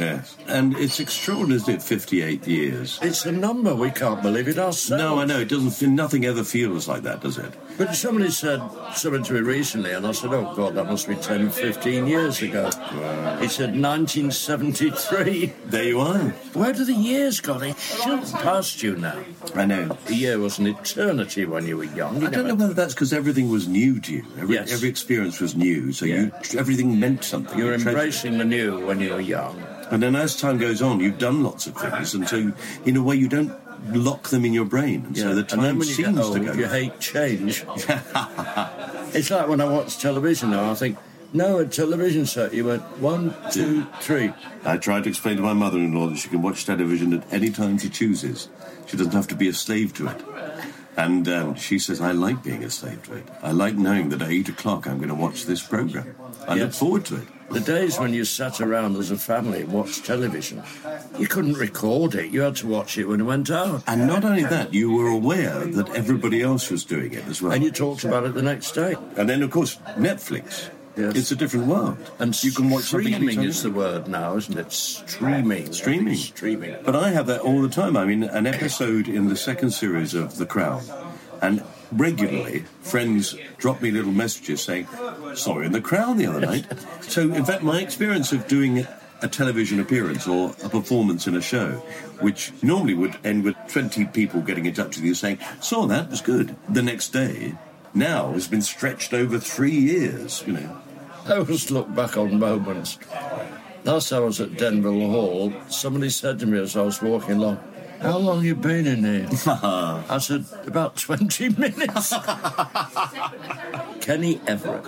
[0.00, 0.36] Yes.
[0.48, 1.82] And it's extraordinary, isn't it?
[1.82, 2.98] 58 years.
[3.02, 3.74] It's a number.
[3.74, 4.90] We can't believe it ourselves.
[4.90, 5.40] No, I know.
[5.40, 7.52] It doesn't feel, nothing ever feels like that, does it?
[7.80, 8.60] But somebody said
[8.94, 12.42] something to me recently, and I said, oh, God, that must be 10, 15 years
[12.42, 12.66] ago.
[13.40, 15.46] He said, 1973.
[15.64, 16.18] There you are.
[16.52, 17.58] Where do the years go?
[17.58, 19.18] They shoot past you now.
[19.54, 19.96] I know.
[20.08, 22.20] A year was an eternity when you were young.
[22.20, 24.26] You I don't know whether that's because everything was new to you.
[24.38, 24.70] Every, Yes.
[24.72, 26.24] every experience was new, so Yeah.
[26.24, 27.58] you, everything meant something.
[27.58, 29.58] You were embracing the new when you were young.
[29.90, 32.52] And then as time goes on, you've done lots of things, and so
[32.84, 33.52] in a way you don't
[33.88, 36.52] lock them in your brain, and so the time seems old, to go.
[36.52, 37.64] you hate change.
[39.14, 40.98] it's like when I watch television now, I think,
[41.32, 44.32] no, a television set, you went one, two, three.
[44.64, 47.78] I tried to explain to my mother-in-law that she can watch television at any time
[47.78, 48.48] she chooses.
[48.86, 50.24] She doesn't have to be a slave to it.
[50.96, 53.28] And um, she says, I like being a slave to it.
[53.42, 56.14] I like knowing that at 8 o'clock I'm going to watch this program.
[56.46, 57.28] I look forward to it.
[57.50, 60.62] The days when you sat around as a family and watched television,
[61.18, 62.30] you couldn't record it.
[62.30, 63.82] You had to watch it when it went out.
[63.88, 67.52] And not only that, you were aware that everybody else was doing it as well.
[67.52, 68.94] And you talked about it the next day.
[69.16, 70.70] And then, of course, Netflix.
[70.96, 71.16] Yes.
[71.16, 71.96] It's a different world.
[72.18, 74.72] And you can watch streaming is the word now, isn't it?
[74.72, 75.72] Streaming.
[75.72, 76.16] Streaming.
[76.16, 76.76] Streaming.
[76.84, 77.96] But I have that all the time.
[77.96, 80.82] I mean, an episode in the second series of The Crown,
[81.40, 84.88] and regularly friends drop me little messages saying,
[85.34, 86.66] "Saw you in The Crown the other night."
[87.02, 88.86] so, in fact, my experience of doing
[89.22, 91.72] a television appearance or a performance in a show,
[92.20, 96.10] which normally would end with 20 people getting in touch with you saying, "Saw that
[96.10, 97.54] was good." The next day,
[97.94, 100.42] now has been stretched over three years.
[100.46, 100.80] You know.
[101.26, 102.98] I always look back on moments.
[103.84, 107.36] Last time I was at Denville Hall, somebody said to me as I was walking
[107.36, 107.58] along,
[108.00, 109.28] How long you been in here?
[109.46, 112.12] I said, About 20 minutes.
[114.00, 114.86] Kenny Everett,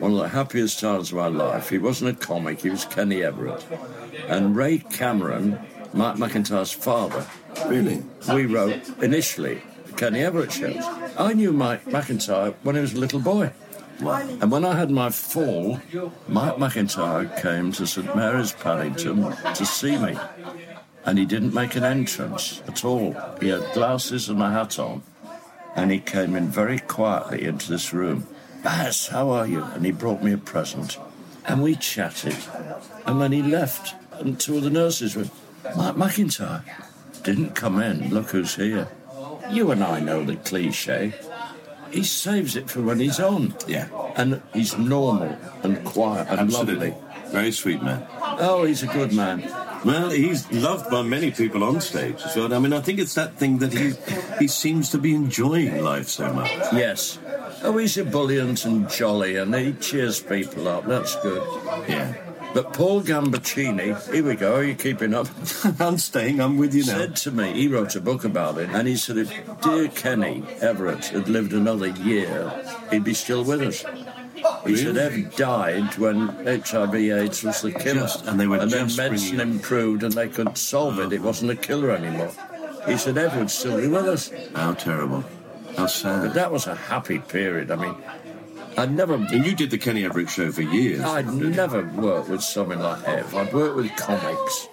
[0.00, 1.68] one of the happiest times of my life.
[1.68, 3.64] He wasn't a comic, he was Kenny Everett.
[4.28, 5.58] And Ray Cameron,
[5.92, 7.26] Mark McIntyre's father,
[7.66, 8.02] Really?
[8.32, 10.84] we wrote initially the Kenny Everett shows.
[11.22, 13.52] I knew Mike McIntyre when he was a little boy.
[14.00, 15.80] And when I had my fall,
[16.26, 20.18] Mike McIntyre came to St Mary's Paddington to see me.
[21.04, 23.14] And he didn't make an entrance at all.
[23.40, 25.04] He had glasses and a hat on.
[25.76, 28.26] And he came in very quietly into this room.
[28.64, 29.62] Baz, how are you?
[29.62, 30.98] And he brought me a present.
[31.46, 32.36] And we chatted.
[33.06, 33.94] And then he left.
[34.18, 35.30] And two of the nurses went,
[35.76, 36.64] Mike McIntyre
[37.22, 38.12] didn't come in.
[38.12, 38.88] Look who's here.
[39.50, 41.12] You and I know the cliche.
[41.90, 43.54] He saves it for when he's on.
[43.66, 43.88] Yeah.
[44.16, 46.90] And he's normal and quiet and Absolutely.
[46.90, 47.30] lovely.
[47.30, 48.06] Very sweet man.
[48.20, 49.40] Oh, he's a good man.
[49.84, 52.52] Well, he's loved by many people on stage as well.
[52.54, 53.92] I mean, I think it's that thing that he
[54.38, 56.50] he seems to be enjoying life so much.
[56.72, 57.18] Yes.
[57.64, 60.86] Oh, he's ebullient and jolly and he cheers people up.
[60.86, 61.42] That's good.
[61.88, 62.14] Yeah.
[62.54, 65.26] But Paul Gambaccini, here we go, are you keeping up?
[65.80, 66.40] I'm staying.
[66.40, 66.98] I'm with you now.
[66.98, 70.44] said to me, he wrote a book about it, and he said if dear Kenny
[70.60, 72.52] Everett had lived another year,
[72.90, 73.84] he'd be still with us.
[74.66, 78.96] He said Ev died when HIV/AIDS was the killer, Just- and they were and just
[78.96, 81.12] then medicine improved and they could solve it.
[81.12, 82.32] It wasn't a killer anymore.
[82.86, 84.30] He said Ev would still be with us.
[84.54, 85.24] How terrible.
[85.76, 86.22] How sad!
[86.22, 87.70] But that was a happy period.
[87.70, 87.94] I mean,
[88.76, 89.14] I'd never.
[89.14, 91.00] And you did the Kenny Everett show for years.
[91.00, 93.34] I'd never worked with someone like Ev.
[93.34, 94.68] I'd worked with comics.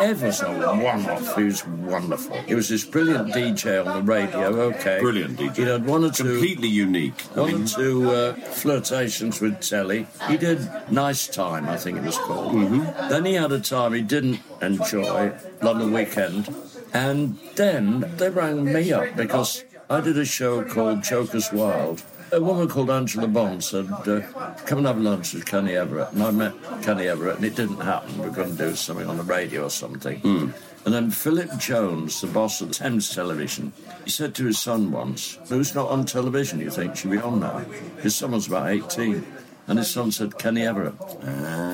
[0.00, 1.34] Ev was a one-off.
[1.36, 2.36] He was wonderful.
[2.42, 4.46] He was this brilliant DJ on the radio.
[4.46, 5.56] Okay, Brilliant DJ.
[5.56, 7.20] He had one or two, Completely unique.
[7.34, 10.06] I one mean, or two uh, flirtations with telly.
[10.28, 12.54] He did Nice Time, I think it was called.
[12.54, 13.08] Mm-hmm.
[13.08, 16.54] Then he had a time he didn't enjoy, London Weekend,
[16.92, 22.04] and then they rang me up because I did a show called Jokers Wild.
[22.30, 24.20] A woman called Angela Bond said, uh,
[24.66, 27.80] "Come and have lunch with Kenny Everett." And I met Kenny Everett, and it didn't
[27.80, 28.18] happen.
[28.18, 30.52] We were going to do something on the radio or something.
[30.84, 33.72] And then Philip Jones, the boss of Thames Television,
[34.04, 36.60] he said to his son once, "Who's not on television?
[36.60, 37.64] You think should be on now?"
[38.02, 39.26] His son was about eighteen,
[39.66, 40.94] and his son said, "Kenny Everett."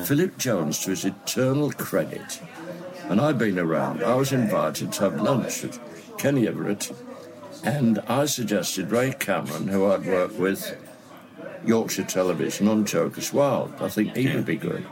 [0.05, 2.41] Philip Jones, to his eternal credit,
[3.09, 4.03] and I've been around.
[4.03, 5.79] I was invited to have lunch with
[6.17, 6.91] Kenny Everett,
[7.65, 10.77] and I suggested Ray Cameron, who I'd worked with
[11.65, 13.73] Yorkshire Television on Jokers Wild.
[13.79, 14.85] I think he would be good.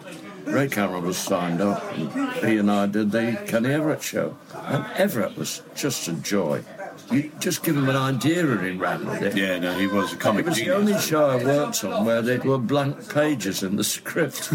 [0.46, 2.12] Ray Cameron was signed up, and
[2.46, 4.36] he and I did the Kenny Everett show.
[4.56, 6.64] And Everett was just a joy.
[7.14, 9.38] You just give him an idea and he ran with it.
[9.38, 10.46] yeah, no, he was a comic.
[10.46, 13.84] It was the only show I worked on where there were blank pages in the
[13.84, 14.52] script.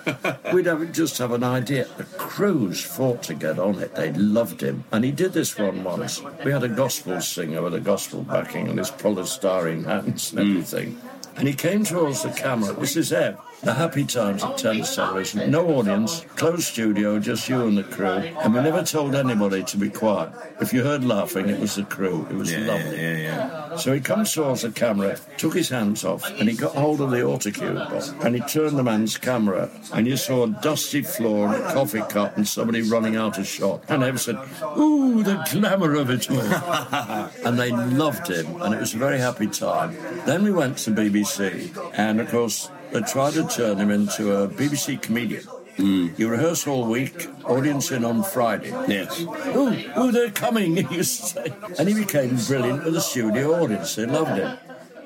[0.52, 1.86] We'd have, just have an idea.
[1.96, 3.94] The crews fought to get on it.
[3.94, 4.84] They loved him.
[4.92, 6.22] And he did this one once.
[6.44, 10.50] We had a gospel singer with a gospel backing and his polystyrene hands and hmm.
[10.50, 11.00] everything.
[11.36, 12.74] And he came towards the camera.
[12.74, 13.38] This is Ev.
[13.62, 15.48] The happy times at oh, Thames Television.
[15.48, 18.06] No audience, closed studio, just you and the crew.
[18.08, 20.30] And we never told anybody to be quiet.
[20.60, 22.26] If you heard laughing, it was the crew.
[22.28, 23.00] It was Yeah, lovely.
[23.00, 23.76] yeah, yeah.
[23.76, 27.12] So he comes towards the camera, took his hands off, and he got hold of
[27.12, 31.46] the autocue box, and he turned the man's camera, and you saw a dusty floor
[31.46, 33.84] and a coffee cup and somebody running out of shot.
[33.88, 34.38] And Ev said,
[34.76, 36.40] "Ooh, the glamour of it all!"
[37.46, 39.96] and they loved him, and it was a very happy time.
[40.26, 44.48] Then we went to BBC, and of course they tried to turn him into a
[44.48, 45.42] BBC comedian.
[45.76, 46.18] Mm.
[46.18, 48.70] You rehearse all week, audience in on Friday.
[48.88, 49.20] Yes.
[49.20, 51.54] Ooh, ooh, they're coming, he used to say.
[51.78, 53.94] And he became brilliant with the studio audience.
[53.94, 54.58] They loved him.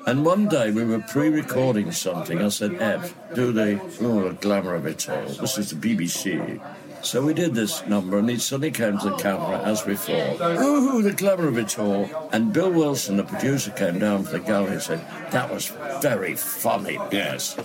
[0.05, 2.41] And one day we were pre-recording something.
[2.41, 5.25] I said, Ev, do the, oh, the glamour of it all.
[5.25, 6.61] This is the BBC.
[7.01, 10.35] So we did this number, and he suddenly came to the camera as before.
[10.41, 12.09] Ooh, the glamour of it all.
[12.31, 15.67] And Bill Wilson, the producer, came down from the gallery and said, that was
[16.01, 16.97] very funny.
[17.11, 17.55] Yes.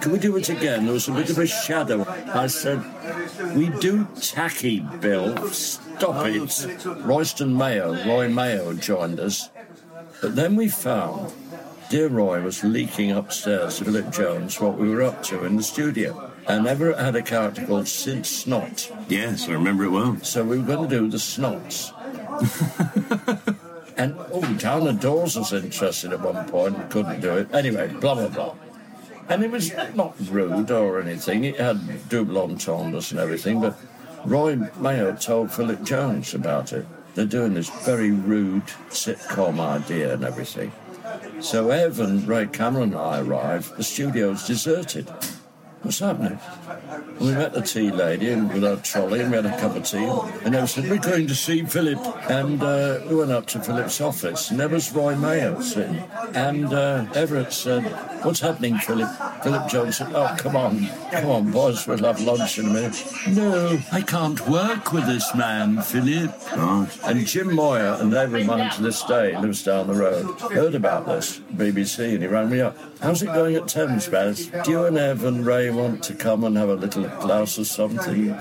[0.00, 0.84] Can we do it again?
[0.84, 2.04] There was a bit of a shadow.
[2.34, 2.82] I said,
[3.54, 5.36] We do tacky, Bill.
[5.50, 6.66] Stop it.
[7.04, 9.48] Royston Mayoh, Roy Mayoh joined us.
[10.20, 11.32] But then we found
[11.88, 15.62] dear Roy was leaking upstairs to Philip Jones what we were up to in the
[15.62, 16.31] studio.
[16.46, 18.90] And Everett had a character called Sid Snot.
[19.08, 20.18] Yes, I remember it well.
[20.22, 21.92] So we were going to do the snots.
[23.96, 27.54] and oh, Diana Dors was interested at one point and couldn't do it.
[27.54, 28.54] Anyway, blah blah blah.
[29.28, 31.44] And it was not rude or anything.
[31.44, 33.60] It had double entendres and everything.
[33.60, 33.78] But
[34.24, 36.86] Roy Mayoh told Philip Jones about it.
[37.14, 40.72] They're doing this very rude sitcom idea and everything.
[41.40, 43.76] So Ev and Ray Cameron and I arrived.
[43.76, 45.10] The studio's deserted.
[45.82, 46.38] What's happening?
[46.92, 49.76] And we met the tea lady and with our trolley and we had a cup
[49.76, 50.04] of tea.
[50.44, 51.98] And they said, We're going to see Philip.
[52.30, 56.02] And uh, we went up to Philip's office and there was Roy Mayoh sitting.
[56.34, 57.84] And uh, Everett said,
[58.24, 59.10] What's happening, Philip?
[59.42, 60.86] Philip Jones said, Oh, come on.
[61.10, 63.04] Come on, boys, we'll have lunch in a minute.
[63.28, 66.32] No, I can't work with this man, Philip.
[67.04, 71.06] And Jim Moir, and they remind to this day, lives down the road, heard about
[71.06, 72.76] this, BBC, and he rang me up.
[73.00, 74.46] How's it going at Thames, Baz?
[74.64, 77.64] Do you and Ev and Ray want to come and have a little glass or
[77.64, 78.36] something?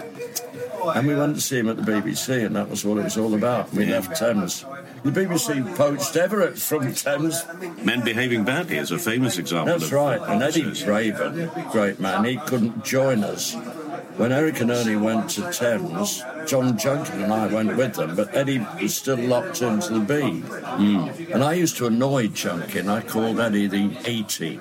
[0.96, 3.18] And we went to see him at the BBC, and that was what it was
[3.18, 3.72] all about.
[3.74, 4.66] We left Thames.
[5.04, 7.44] The BBC poached Everett from Thames.
[7.84, 9.74] Men Behaving Badly is a famous example.
[9.74, 10.22] That's of right.
[10.22, 10.64] And Eddie.
[10.64, 13.56] Braben, great man, he couldn't join us.
[14.18, 18.36] When Eric and Ernie went to Thames, John Junkin and I went with them, but
[18.36, 20.42] Eddie was still locked into the B.
[20.42, 21.32] Hmm.
[21.32, 22.90] And I used to annoy Junkin.
[22.90, 24.60] I called Eddie the 80.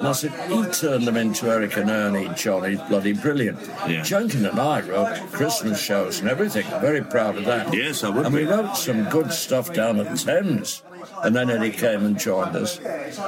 [0.00, 2.68] And I said, he turned them into Eric and Ernie, John.
[2.68, 3.60] He's bloody brilliant.
[3.86, 4.02] Yeah.
[4.02, 6.64] Junkin and I wrote Christmas shows and everything.
[6.80, 7.74] Very proud of that.
[7.74, 8.46] Yes, I would And be.
[8.46, 10.82] we wrote some good stuff down at Thames.
[11.22, 12.80] And then Eddie came and joined us.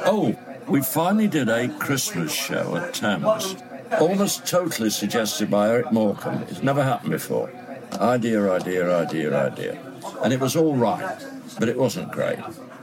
[0.07, 0.35] Oh,
[0.67, 3.55] we finally did a Christmas show at Thames.
[4.01, 6.45] Almost totally suggested by Eric Morecambe.
[6.49, 7.51] It's never happened before.
[8.01, 9.79] Idea, idea, idea, idea.
[10.25, 11.19] And it was all right,
[11.61, 12.39] but it wasn't great.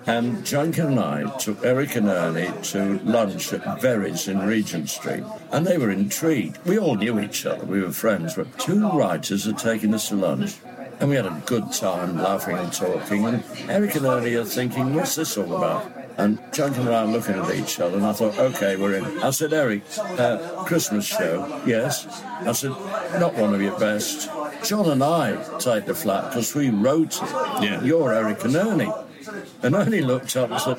[0.06, 5.24] And Junkin and I took Eric and Ernie to lunch at Verrey's in Regent Street,
[5.52, 6.58] and they were intrigued.
[6.66, 10.16] We all knew each other, we were friends, but two writers had taken us to
[10.16, 10.56] lunch.
[11.00, 13.26] And we had a good time laughing and talking.
[13.26, 15.90] And Eric and Ernie are thinking, what's this all about?
[16.18, 19.06] And Junkin and I are looking at each other, and I thought, okay, we're in.
[19.24, 22.22] I said, Eric, uh, Christmas show, yes.
[22.24, 22.72] I said,
[23.18, 24.30] not one of your best.
[24.66, 27.30] John and I take the flat because we wrote it.
[27.62, 27.82] Yeah.
[27.82, 28.92] You're Eric and Ernie.
[29.64, 30.78] And Ernie looked up and said,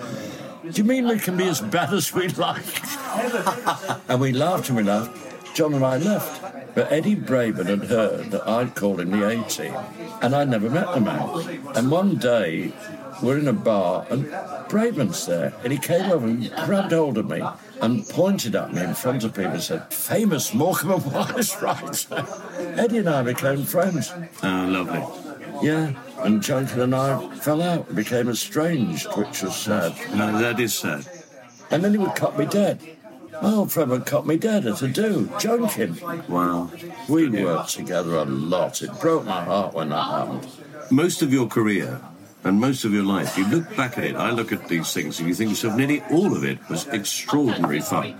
[0.62, 2.64] Do you mean we can be as bad as we like?
[4.09, 5.55] and we laughed and we laughed.
[5.55, 6.74] John and I left.
[6.74, 9.74] But Eddie Braben had heard that I'd called him the A team,
[10.22, 11.74] and I'd never met the man.
[11.74, 12.72] And one day,
[13.22, 14.26] we're in a bar, and
[14.68, 17.42] Braben's there, and he came over and grabbed hold of me
[17.82, 22.26] and pointed at me in front of people and said, Famous Morecambe and Wise writer.
[22.59, 24.12] Eddie and I became friends.
[24.42, 25.66] Oh, lovely.
[25.66, 25.92] Yeah,
[26.24, 29.94] and Junkin and I fell out and became estranged, which was sad.
[30.14, 31.06] No, that is sad.
[31.70, 32.80] And then he would cut me dead.
[33.42, 35.98] My old friend would cut me dead at a do, Junkin.
[36.28, 36.70] Wow.
[37.08, 38.82] We worked together a lot.
[38.82, 40.46] It broke my heart when that happened.
[40.90, 42.00] Most of your career
[42.44, 45.18] and most of your life, you look back at it, I look at these things,
[45.18, 48.16] and you think to yourself, nearly all of it was extraordinary fun.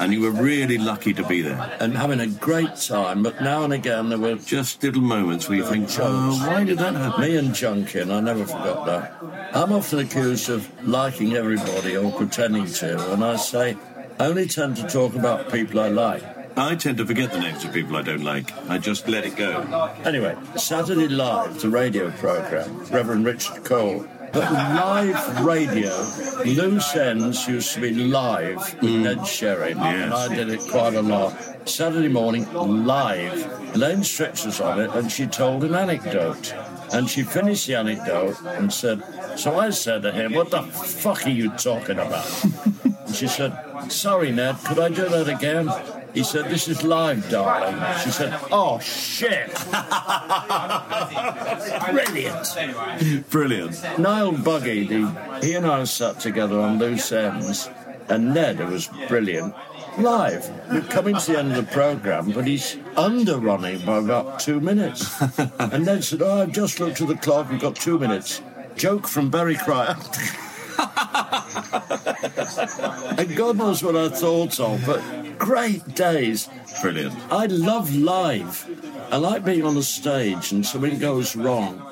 [0.00, 1.76] And you were really lucky to be there.
[1.80, 5.58] And having a great time, but now and again there were Just little moments where
[5.58, 7.20] you think, oh, why did that happen?
[7.20, 9.56] me and Junkin, I never forgot that.
[9.56, 13.76] I'm often accused of liking everybody or pretending to, and I say,
[14.20, 16.22] I only tend to talk about people I like.
[16.56, 18.52] I tend to forget the names of people I don't like.
[18.68, 19.62] I just let it go.
[20.04, 24.06] Anyway, Saturday Live, the radio programme, Reverend Richard Coles.
[24.38, 25.96] But live radio,
[26.44, 29.02] loose ends used to be live with mm.
[29.02, 31.34] Ned Sherrin, and I did it quite a lot.
[31.68, 33.34] Saturday morning, live.
[33.74, 36.54] Elaine Stritch was on it, and she told an anecdote.
[36.92, 39.02] And she finished the anecdote and said,
[39.36, 42.44] So I said to him, What the fuck are you talking about?
[42.84, 43.58] and she said,
[43.88, 45.68] Sorry, Ned, could I do that again?
[46.14, 47.76] He said, This is live, darling.
[48.02, 49.48] She said, Oh, shit.
[51.90, 53.30] Brilliant.
[53.30, 53.98] Brilliant.
[53.98, 57.68] Niall Buggy, the, he and I sat together on loose ends,
[58.08, 59.54] and Ned, who was brilliant,
[59.98, 60.50] live.
[60.70, 64.60] We're coming to the end of the programme, but he's under underrunning by about two
[64.60, 65.10] minutes.
[65.58, 68.42] and Ned said, Oh, I've just looked at the clock, we've got two minutes.
[68.76, 69.96] Joke from Barry Cryer.
[73.18, 75.02] and God knows what I thought of, but
[75.38, 76.48] great days.
[76.80, 77.14] Brilliant.
[77.30, 78.66] I love live.
[79.10, 81.84] I like being on the stage and something goes wrong.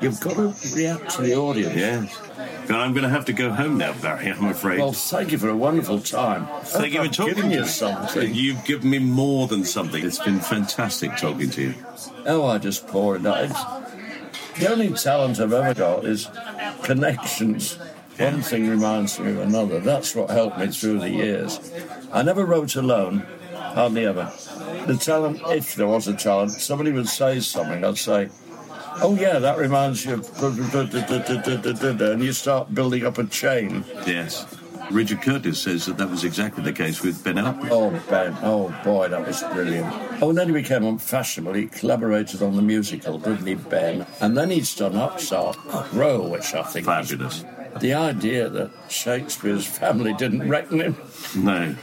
[0.00, 1.74] You've got to react to the audience.
[1.74, 2.20] Yes.
[2.68, 4.78] And I'm going to have to go home now, Barry, I'm afraid.
[4.78, 6.46] Well, thank you for a wonderful time.
[6.62, 7.66] Thank you for talking to you me.
[7.66, 8.32] something.
[8.32, 10.04] You've given me more than something.
[10.04, 11.74] It's been fantastic talking to you.
[12.26, 13.48] Oh, I just pour it out.
[14.58, 16.28] The only talent I've ever got is
[16.82, 17.78] connections.
[18.18, 19.78] One thing reminds me of another.
[19.78, 21.60] That's what helped me through the years.
[22.12, 24.32] I never wrote alone, hardly ever.
[24.86, 28.28] The talent, if there was a talent, somebody would say something, I'd say,
[29.00, 32.02] Oh, yeah, that reminds you of.
[32.02, 33.84] And you start building up a chain.
[34.04, 34.46] Yes.
[34.90, 37.68] Richard Curtis says that that was exactly the case with Ben Elton.
[37.70, 38.36] Oh, Ben.
[38.42, 39.92] Oh, boy, that was brilliant.
[40.20, 41.52] Oh, and then he became unfashionable.
[41.52, 44.06] He collaborated on the musical, didn't he, Ben?
[44.20, 47.44] And then he's done Upstart Crow, which I think is Fabulous.
[47.80, 50.96] The idea that Shakespeare's family didn't reckon him.
[51.36, 51.74] No.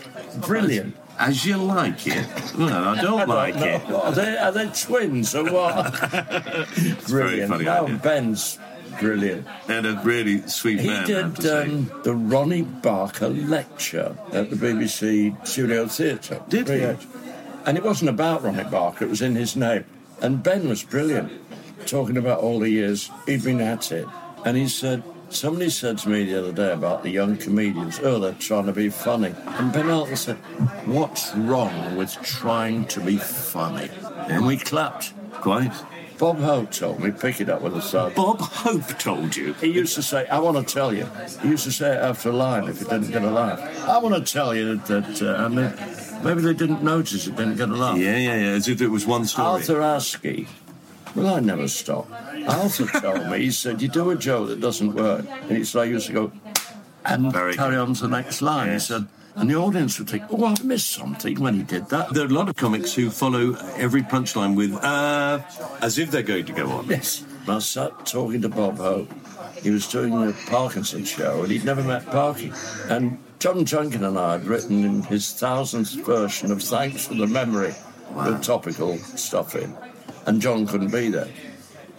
[0.42, 0.96] Brilliant.
[1.18, 2.28] As you like it.
[2.58, 3.90] Well, I don't like it.
[3.90, 5.96] Are they, are they twins or what?
[7.08, 7.62] very brilliant.
[7.64, 7.98] Now idea.
[7.98, 8.60] Ben's
[9.00, 9.48] brilliant.
[9.70, 14.50] And a really sweet He man, I to did um, the Ronnie Barker lecture at
[14.50, 16.42] the BBC Studio Theatre.
[16.50, 17.08] Did he?
[17.66, 19.86] And it wasn't about Ronnie Barker, it was in his name.
[20.22, 21.32] And Ben was brilliant,
[21.88, 24.08] talking about all the years he'd been at it.
[24.46, 25.04] And he said,
[25.36, 28.72] Somebody said to me the other day about the young comedians, oh, they're trying to
[28.72, 29.36] be funny.
[29.46, 30.38] And Ben said,
[30.86, 33.90] What's wrong with trying to be funny?
[34.30, 35.14] And we clapped.
[35.34, 35.74] Quite.
[36.18, 38.16] Bob Hope told me, pick it up with a thud.
[38.16, 39.52] Bob Hope told you.
[39.56, 41.06] He used to say, I want to tell you.
[41.42, 43.60] He used to say it after a line if it didn't get a laugh.
[43.90, 47.58] I want to tell you that, uh, and then maybe they didn't notice it didn't
[47.58, 47.98] get a laugh.
[47.98, 48.52] Yeah, yeah, yeah.
[48.52, 49.48] As if it was one story.
[49.48, 50.48] Arthur Askey,
[51.16, 52.10] well, I never stop.
[52.48, 55.26] Arthur told me, he said, you do a joke that doesn't work.
[55.30, 56.32] And it's like, I used to go,
[57.06, 57.80] and Very carry good.
[57.80, 58.68] on to the next line.
[58.68, 58.88] Yes.
[58.88, 62.14] He said, and the audience would think, oh, I've missed something when he did that.
[62.14, 65.40] There are a lot of comics who follow every punchline with, uh,
[65.82, 66.88] as if they're going to go on.
[66.88, 67.24] Yes.
[67.48, 69.12] I sat talking to Bob Hope.
[69.62, 72.52] He was doing the Parkinson show, and he'd never met Parky.
[72.90, 77.76] And John Junkin and I had written his thousandth version of Thanks for the Memory,
[78.16, 79.76] the topical stuff in.
[80.26, 81.28] And John couldn't be there.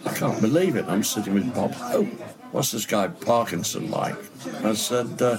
[0.05, 0.85] I can't believe it.
[0.87, 2.07] I'm sitting with Bob Hope.
[2.51, 4.15] what's this guy Parkinson like?
[4.63, 5.37] I said, uh,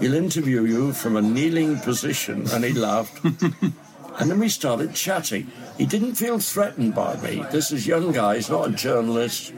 [0.00, 2.48] he'll interview you from a kneeling position.
[2.50, 3.24] And he laughed.
[4.18, 5.50] and then we started chatting.
[5.76, 7.44] He didn't feel threatened by me.
[7.50, 9.52] This is young guy, he's not a journalist.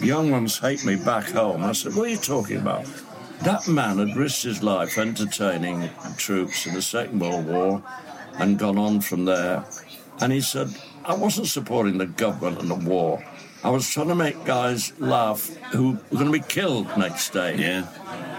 [0.00, 1.64] young ones hate me back home.
[1.64, 2.86] I said, what are you talking about?
[3.42, 7.82] That man had risked his life entertaining troops in the Second World War
[8.38, 9.64] and gone on from there.
[10.20, 10.68] And he said,
[11.04, 13.24] I wasn't supporting the government and the war.
[13.62, 17.56] I was trying to make guys laugh who were going to be killed next day.
[17.56, 17.88] Yeah.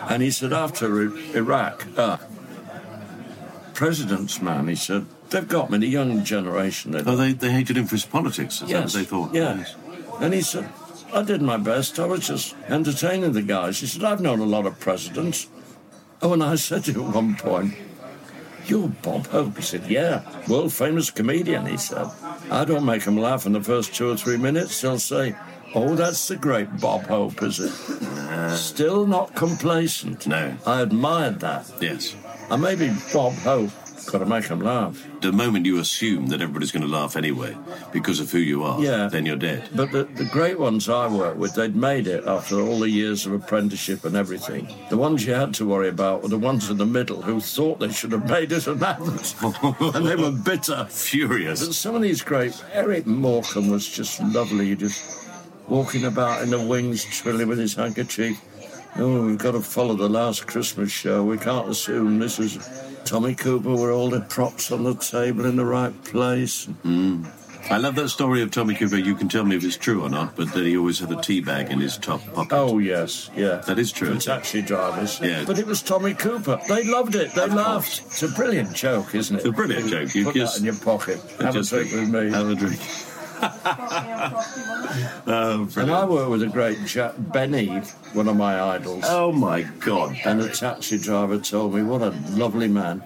[0.10, 1.02] And he said, after
[1.36, 2.18] Iraq, uh,
[3.74, 6.92] president's man, he said, they've got me, the young generation.
[6.92, 8.94] They oh, they, they hated him for his politics, is yes.
[8.94, 9.34] that what they thought?
[9.34, 9.58] Yeah.
[9.58, 9.76] Yes.
[10.22, 10.70] And he said,
[11.14, 12.00] I did my best.
[12.00, 13.80] I was just entertaining the guys.
[13.80, 15.48] He said, I've known a lot of presidents.
[16.22, 17.74] Oh, and I said to him at one point,
[18.68, 19.58] You're Bob Hope.
[19.58, 22.08] He said, Yeah, world famous comedian, he said.
[22.52, 24.82] I don't make them laugh in the first two or three minutes.
[24.82, 25.36] They'll say,
[25.74, 27.72] Oh, that's the great Bob Hope, is it?
[28.56, 30.26] Still not complacent.
[30.26, 30.56] No.
[30.66, 31.72] I admired that.
[31.82, 32.16] Yes.
[32.50, 33.72] And maybe Bob Hope
[34.06, 35.06] got to make them laugh.
[35.22, 37.58] The moment you assume that everybody's going to laugh anyway
[37.92, 39.08] because of who you are, yeah.
[39.08, 39.70] then you're dead.
[39.74, 43.26] But the, the great ones I worked with, they'd made it after all the years
[43.26, 44.68] of apprenticeship and everything.
[44.90, 47.80] The ones you had to worry about were the ones in the middle who thought
[47.80, 49.36] they should have made it and hadn't.
[49.96, 50.86] and they were bitter.
[50.90, 51.66] Furious.
[51.66, 52.62] But some of these great...
[52.74, 55.26] Eric Morecambe was just lovely, He just
[55.68, 58.40] walking about in the wings, trilling with his handkerchief.
[58.98, 61.24] Oh, we've got to follow the last Christmas show.
[61.24, 62.58] We can't assume this is
[63.04, 66.68] Tommy Cooper with all the props on the table in the right place.
[66.86, 67.30] Mm.
[67.70, 68.96] I love that story of Tommy Cooper.
[68.96, 71.20] You can tell me if it's true or not, but that he always had a
[71.20, 72.56] tea bag in his top pocket.
[72.56, 74.18] Oh yes, yeah, that is true.
[74.20, 75.20] Taxi drivers.
[75.20, 76.62] Yeah, but it was Tommy Cooper.
[76.70, 77.34] They loved it.
[77.34, 78.02] They of laughed.
[78.02, 78.24] Course.
[78.24, 79.40] It's a brilliant joke, isn't it?
[79.40, 80.14] It's a brilliant joke.
[80.14, 81.20] You put just, that in your pocket.
[81.40, 82.30] Have a drink with me.
[82.32, 82.80] Have a drink.
[85.28, 87.68] Oh, and I work with a great chap, Benny,
[88.14, 89.04] one of my idols.
[89.08, 90.18] Oh my God!
[90.26, 93.04] And the taxi driver told me what a lovely man.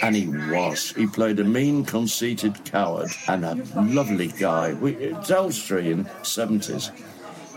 [0.00, 0.92] And he was.
[0.92, 4.74] He played a mean, conceited coward and a lovely guy.
[4.74, 6.92] We, Elstree in 70s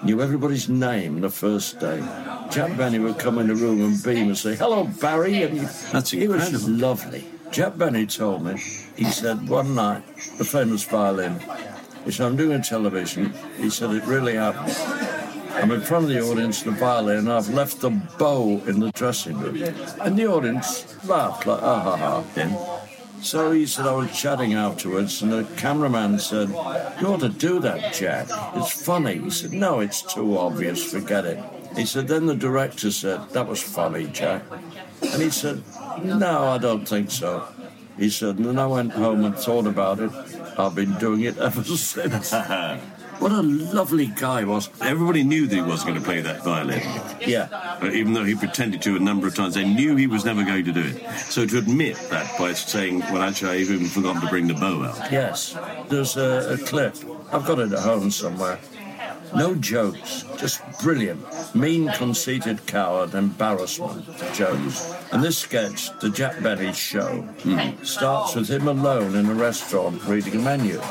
[0.03, 1.99] knew everybody's name the first day.
[2.49, 5.43] Jack Benny would come in the room and beam and say, Hello, Barry.
[5.43, 5.59] And
[5.91, 7.25] That's he was lovely.
[7.51, 8.53] Jack Benny told me,
[8.95, 10.03] he said one night,
[10.37, 11.39] the famous violin,
[12.05, 13.33] he said, I'm doing television.
[13.57, 14.75] He said, it really happened.
[15.53, 18.91] I'm in front of the audience, the violin, and I've left the bow in the
[18.91, 19.61] dressing room.
[20.01, 22.23] And the audience laughed like, ah ha ha.
[22.33, 22.57] Then.
[23.21, 27.59] So he said, I was chatting afterwards, and the cameraman said, You ought to do
[27.59, 28.27] that, Jack.
[28.55, 29.19] It's funny.
[29.19, 30.83] He said, No, it's too obvious.
[30.91, 31.43] Forget it.
[31.75, 34.43] He said, Then the director said, That was funny, Jack.
[35.03, 35.61] And he said,
[36.01, 37.45] No, I don't think so.
[37.97, 40.11] He said, and then I went home and thought about it.
[40.57, 42.31] I've been doing it ever since.
[43.21, 44.69] What a lovely guy was.
[44.81, 46.81] Everybody knew that he wasn't going to play that violin.
[47.19, 47.77] Yeah.
[47.79, 50.43] But even though he pretended to a number of times, they knew he was never
[50.43, 51.07] going to do it.
[51.29, 54.85] So to admit that by saying, well, actually, I've even forgotten to bring the bow
[54.85, 55.11] out.
[55.11, 55.55] Yes.
[55.87, 56.95] There's a, a clip.
[57.31, 58.57] I've got it at home somewhere.
[59.35, 61.21] No jokes, just brilliant.
[61.55, 64.93] Mean, conceited coward, embarrassment Jones.
[65.11, 67.85] And this sketch, the Jack Benny show, mm.
[67.85, 70.81] starts with him alone in a restaurant reading a menu.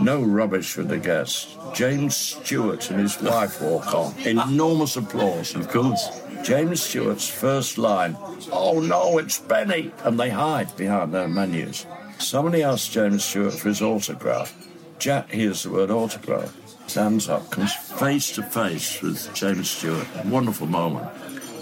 [0.00, 1.56] No rubbish for the guests.
[1.72, 4.18] James Stewart and his wife walk on.
[4.20, 5.54] Enormous applause.
[5.54, 6.08] Of course.
[6.44, 8.18] James Stewart's first line,
[8.52, 9.92] Oh no, it's Benny!
[10.04, 11.86] And they hide behind their menus.
[12.18, 14.54] Somebody asks James Stewart for his autograph.
[14.98, 16.54] Jack hears the word autograph,
[16.86, 20.06] stands up, comes face to face with James Stewart.
[20.26, 21.08] Wonderful moment.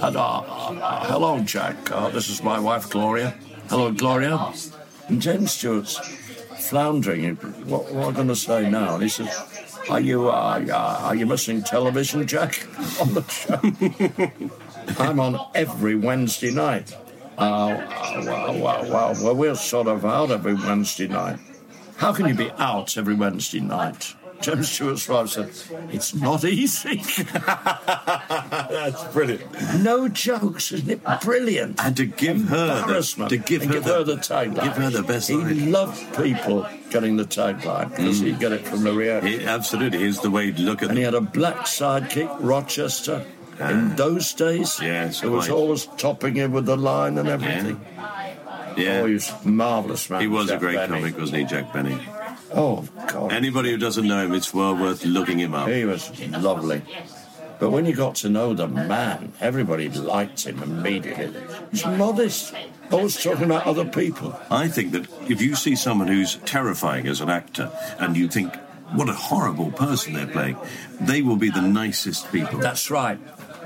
[0.03, 1.91] And, uh, uh, hello, Jack.
[1.91, 3.35] Uh, this is my wife, Gloria.
[3.69, 4.53] Hello, Gloria.
[5.09, 5.97] And James Stewart's
[6.69, 7.37] floundering.
[7.67, 8.95] What, what am I going to say now?
[8.95, 9.29] And he says,
[9.89, 12.67] "Are you uh, are you missing television, Jack,
[13.01, 13.61] on the show?
[14.99, 16.97] I'm on every Wednesday night.
[17.39, 17.81] Uh,
[18.25, 21.39] well, well, well, well, we're sort of out every Wednesday night.
[21.97, 25.51] How can you be out every Wednesday night?" James Stewart's wife said,
[25.91, 26.97] It's not easy.
[27.33, 29.45] That's brilliant.
[29.81, 31.83] No jokes, isn't it brilliant?
[31.83, 34.63] And to give her the, to give, her, give the, her the tagline.
[34.63, 35.71] Give her the best He line.
[35.71, 38.27] loved people getting the tagline because mm.
[38.27, 39.41] he got it from the reaction.
[39.41, 40.89] He, absolutely, here's the way to look at it.
[40.91, 43.25] And he had a black sidekick, Rochester.
[43.61, 43.71] Ah.
[43.71, 47.81] In those days, yes, it was always topping him with the line and everything.
[47.97, 49.01] Yeah, yeah.
[49.01, 50.21] Oh, he was marvellous, man.
[50.21, 50.95] He was Jack a great Benny.
[50.95, 51.99] comic, wasn't he, Jack Benny?
[52.55, 53.33] Oh, God.
[53.33, 55.69] Anybody who doesn't know him, it's well worth looking him up.
[55.69, 56.83] He was lovely.
[57.59, 61.41] But when you got to know the man, everybody liked him immediately.
[61.71, 62.53] He's modest,
[62.91, 64.39] always talking about other people.
[64.51, 68.53] I think that if you see someone who's terrifying as an actor and you think
[68.95, 70.57] what a horrible person they're playing.
[71.01, 72.59] They will be the nicest people.
[72.59, 73.19] That's right.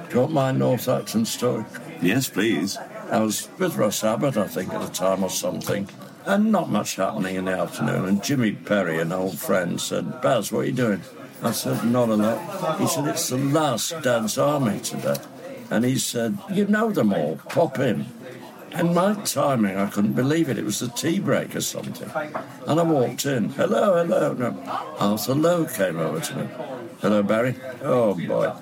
[0.09, 1.65] Do you want my North Acton story?
[2.01, 2.79] Yes, please.
[3.11, 5.89] I was with Russ Abbott, I think, at the time or something,
[6.27, 8.05] and not much happening in the afternoon.
[8.05, 11.03] And Jimmy Perry, an old friend, said, Baz, what are you doing?
[11.43, 12.81] I said, not a lot.
[12.81, 15.17] He said, it's the last Dad's Army today.
[15.71, 18.07] And he said, you know them all, pop in.
[18.73, 20.59] And my timing, I couldn't believe it.
[20.59, 22.11] It was the tea break or something.
[22.67, 23.51] And I walked in.
[23.51, 24.33] Hello, hello.
[24.35, 24.61] No.
[24.99, 26.49] Arthur Lowe came over to me.
[27.01, 27.55] Hello, Barry.
[27.83, 28.53] Oh, boy.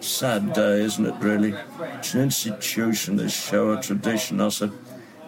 [0.00, 1.54] Sad day, isn't it, really?
[1.80, 4.40] It's an institution, this show, a tradition.
[4.40, 4.72] I said,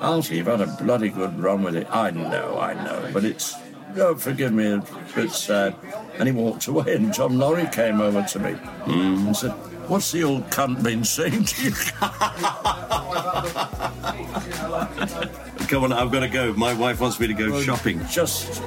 [0.01, 1.87] Arthur, you've had a bloody good run with it.
[1.91, 3.55] I know, I know, but it's.
[3.97, 4.83] Oh, forgive me, a
[5.15, 5.77] bit sad.
[6.19, 9.27] And he walked away, and John Laurie came over to me Hmm.
[9.29, 9.53] and said,
[9.89, 11.71] What's the old cunt been saying to you?
[15.69, 16.53] Come on, I've got to go.
[16.55, 18.01] My wife wants me to go shopping.
[18.11, 18.63] Just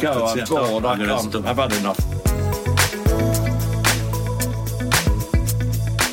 [0.00, 0.48] go, I'm it.
[0.48, 1.30] bored, I I'm gonna can't.
[1.30, 1.44] stop.
[1.46, 1.98] I've had enough.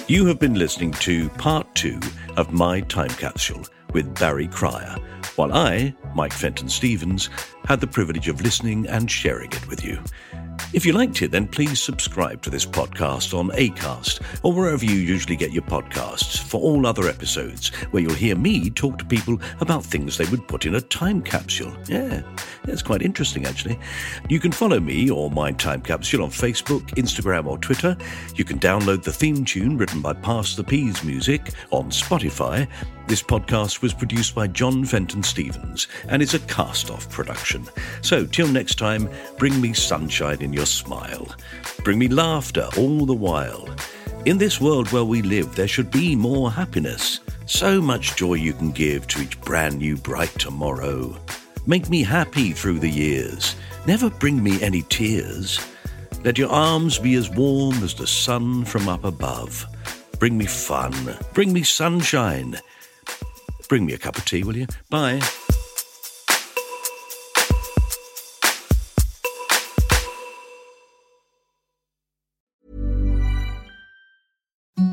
[0.10, 1.99] You have been listening to part two
[2.38, 4.95] of My Time Capsule with Barry Cryer,
[5.35, 7.29] while I, Mike Fenton Stevens,
[7.65, 9.99] had the privilege of listening and sharing it with you.
[10.73, 14.95] If you liked it, then please subscribe to this podcast on ACAST or wherever you
[14.95, 19.39] usually get your podcasts for all other episodes where you'll hear me talk to people
[19.61, 21.71] about things they would put in a time capsule.
[21.88, 22.21] Yeah,
[22.65, 23.79] it's quite interesting actually.
[24.27, 27.95] You can follow me or My Time Capsule on Facebook, Instagram, or Twitter.
[28.35, 32.67] You can download the theme tune written by Pass the Peas Music on Spotify.
[33.08, 37.66] This podcast was produced by John Fenton Stevens and is a cast off production.
[38.01, 41.34] So, till next time, bring me sunshine in your smile.
[41.86, 43.70] Bring me laughter all the while.
[44.26, 47.22] In this world where we live, there should be more happiness.
[47.45, 51.18] So much joy you can give to each brand new bright tomorrow.
[51.66, 53.55] Make me happy through the years.
[53.86, 55.66] Never bring me any tears.
[56.26, 59.66] Let your arms be as warm as the sun from up above.
[60.20, 61.16] Bring me fun.
[61.34, 62.60] Bring me sunshine.
[63.70, 64.68] Bring me a cup of tea, will you?
[64.89, 65.20] Bye.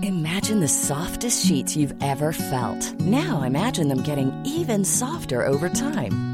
[0.02, 3.00] Imagine the softest sheets you've ever felt.
[3.00, 6.33] Now imagine them getting even softer over time.